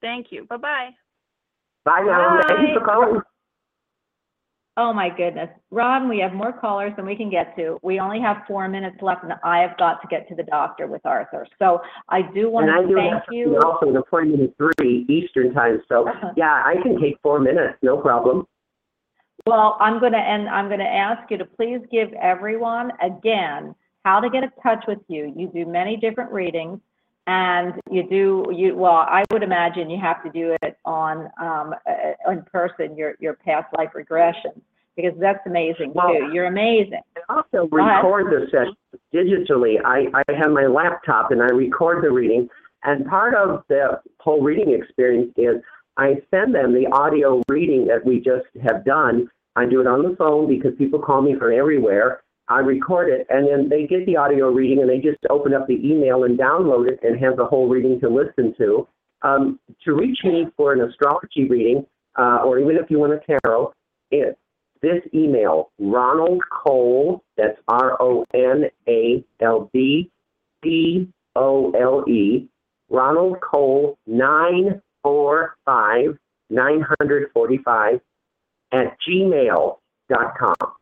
[0.00, 0.44] Thank you.
[0.44, 0.90] Bye bye.
[1.84, 2.40] Bye now.
[2.48, 3.20] Thank you for calling.
[4.76, 5.50] Oh my goodness.
[5.70, 7.78] Ron, we have more callers than we can get to.
[7.82, 10.86] We only have four minutes left and I have got to get to the doctor
[10.86, 11.46] with Arthur.
[11.58, 13.58] So I do want And I to do thank have you.
[13.58, 16.32] also an appointment at three Eastern time, so Uh-huh.
[16.36, 18.46] yeah, I can take four minutes, no problem.
[19.44, 23.74] Well, I'm going to, and I'm going to ask you to please give everyone again
[24.04, 25.32] how to get in touch with you.
[25.36, 26.78] You do many different readings
[27.30, 31.74] and you do, you, well, I would imagine you have to do it on, um,
[31.88, 34.60] uh, in person, your, your past life regressions,
[34.96, 36.30] because that's amazing Well, too.
[36.32, 37.02] You're amazing.
[37.16, 38.74] I also record the session
[39.14, 39.76] digitally.
[39.84, 42.48] I, I have my laptop and I record the reading.
[42.82, 45.62] And part of the whole reading experience is
[45.96, 49.28] I send them the audio reading that we just have done.
[49.54, 52.22] I do it on the phone because people call me from everywhere.
[52.50, 55.68] I record it and then they get the audio reading and they just open up
[55.68, 58.88] the email and download it and have the whole reading to listen to.
[59.22, 61.86] Um, to reach me for an astrology reading,
[62.18, 63.72] uh, or even if you want a tarot,
[64.10, 64.36] it,
[64.82, 70.10] this email, Ronald Cole, that's R O N A L D
[70.64, 71.06] C
[71.36, 72.48] O L E,
[72.88, 76.18] Ronald Cole, 945
[76.48, 78.00] 945
[78.72, 80.79] at gmail.com.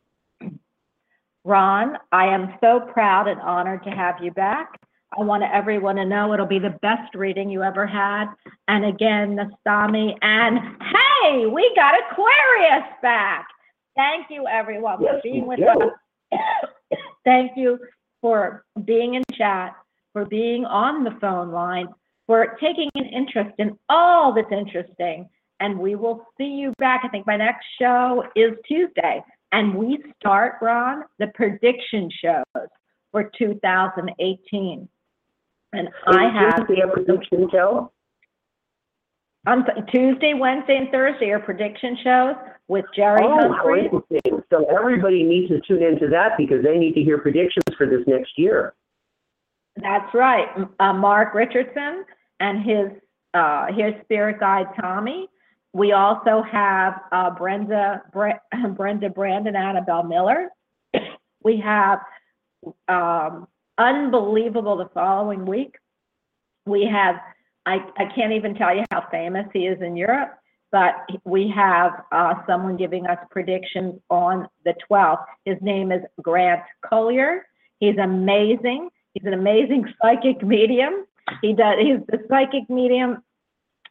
[1.48, 4.78] Ron, I am so proud and honored to have you back.
[5.18, 8.26] I want everyone to know it'll be the best reading you ever had.
[8.68, 13.48] And again, Nastami, and hey, we got Aquarius back.
[13.96, 16.38] Thank you, everyone, for Yes, being with we us.
[17.24, 17.78] Thank you
[18.20, 19.74] for being in chat,
[20.12, 21.88] for being on the phone line,
[22.26, 25.26] for taking an interest in all that's interesting.
[25.60, 27.00] And we will see you back.
[27.04, 29.24] I think my next show is Tuesday.
[29.52, 32.68] And we start, Ron, the prediction shows
[33.12, 34.88] for 2018.
[35.72, 37.90] And I have a prediction show?
[39.48, 42.34] on Tuesday, Wednesday, and Thursday are prediction shows
[42.68, 44.42] with Jerry Oh, interesting.
[44.50, 48.02] So everybody needs to tune into that because they need to hear predictions for this
[48.06, 48.74] next year.
[49.76, 50.48] That's right.
[50.80, 52.04] Uh, Mark Richardson
[52.40, 52.90] and his
[53.34, 55.28] uh, his spirit guide Tommy.
[55.72, 58.40] We also have uh, Brenda Bre-
[58.76, 60.48] Brenda Brandon Annabelle Miller.
[61.44, 62.00] We have
[62.88, 63.46] um,
[63.78, 65.76] unbelievable the following week.
[66.66, 67.14] We have
[67.68, 70.32] I, I can't even tell you how famous he is in Europe,
[70.72, 75.24] but we have uh, someone giving us predictions on the 12th.
[75.44, 77.46] His name is Grant Collier.
[77.78, 78.88] He's amazing.
[79.12, 81.04] He's an amazing psychic medium.
[81.42, 81.76] He does.
[81.78, 83.22] He's the psychic medium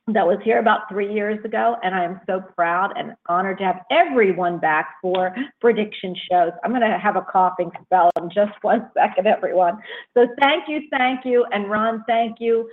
[0.08, 3.66] that was here about three years ago, and I am so proud and honored to
[3.66, 6.52] have everyone back for prediction shows.
[6.64, 9.80] I'm going to have a coughing spell in just one second, everyone.
[10.16, 12.70] So thank you, thank you, and Ron, thank you.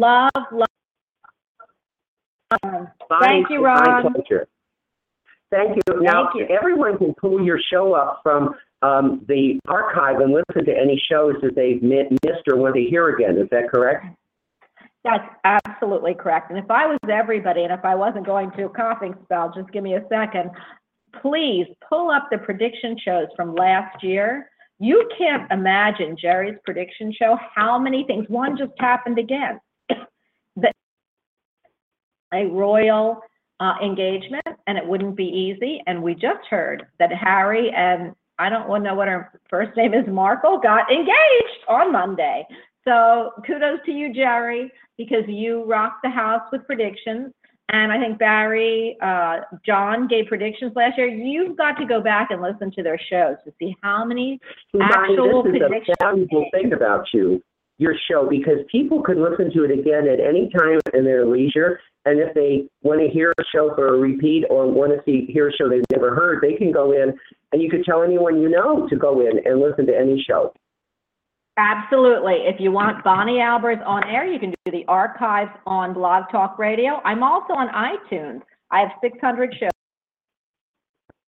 [0.00, 0.68] Love, love.
[2.62, 2.88] Um,
[3.20, 4.12] Thank you, Ron.
[4.12, 4.46] pleasure.
[5.50, 6.02] Thank you.
[6.02, 6.56] Now, Thank you.
[6.56, 11.34] everyone can pull your show up from um, the archive and listen to any shows
[11.42, 13.38] that they've missed or want to hear again.
[13.38, 14.06] Is that correct?
[15.04, 16.50] That's absolutely correct.
[16.50, 19.70] And if I was everybody, and if I wasn't going to a coughing spell, just
[19.72, 20.50] give me a second.
[21.20, 24.48] Please pull up the prediction shows from last year.
[24.78, 28.26] You can't imagine Jerry's prediction show, how many things.
[28.28, 29.60] One just happened again.
[30.56, 30.72] The-
[32.34, 33.20] a royal
[33.60, 35.82] uh, engagement, and it wouldn't be easy.
[35.86, 39.76] And we just heard that Harry and I don't want to know what her first
[39.76, 42.44] name is, Markle, got engaged on Monday.
[42.84, 47.32] So kudos to you, Jerry, because you rocked the house with predictions.
[47.68, 51.06] And I think Barry, uh, John gave predictions last year.
[51.06, 54.38] You've got to go back and listen to their shows to see how many
[54.78, 57.42] Actual this is a valuable thing about you,
[57.78, 61.80] your show, because people can listen to it again at any time in their leisure.
[62.04, 65.32] And if they want to hear a show for a repeat or want to see
[65.32, 67.16] hear a show they've never heard, they can go in
[67.52, 70.52] and you could tell anyone you know to go in and listen to any show.
[71.58, 72.46] Absolutely.
[72.46, 76.58] If you want Bonnie Albers on air, you can do the archives on Blog Talk
[76.58, 77.00] Radio.
[77.04, 78.40] I'm also on iTunes.
[78.70, 79.70] I have 600 shows.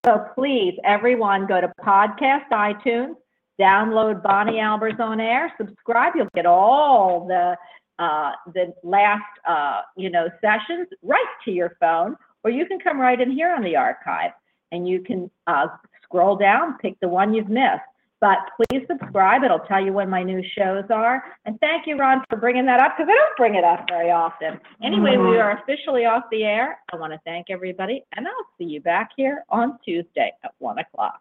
[0.06, 3.14] So please, everyone, go to podcast iTunes,
[3.60, 6.12] download Bonnie Albers on air, subscribe.
[6.14, 7.56] You'll get all the
[7.98, 13.01] uh, the last uh, you know sessions right to your phone, or you can come
[13.01, 14.32] right in here on the archive
[14.72, 15.68] and you can uh,
[16.02, 17.80] scroll down, pick the one you've missed.
[18.24, 19.44] But please subscribe.
[19.44, 21.22] It'll tell you when my new shows are.
[21.44, 24.10] And thank you, Ron, for bringing that up because I don't bring it up very
[24.10, 24.59] often.
[24.82, 26.78] Anyway, we are officially off the air.
[26.90, 30.78] I want to thank everybody, and I'll see you back here on Tuesday at 1
[30.78, 31.20] o'clock.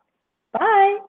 [0.54, 1.00] Bye.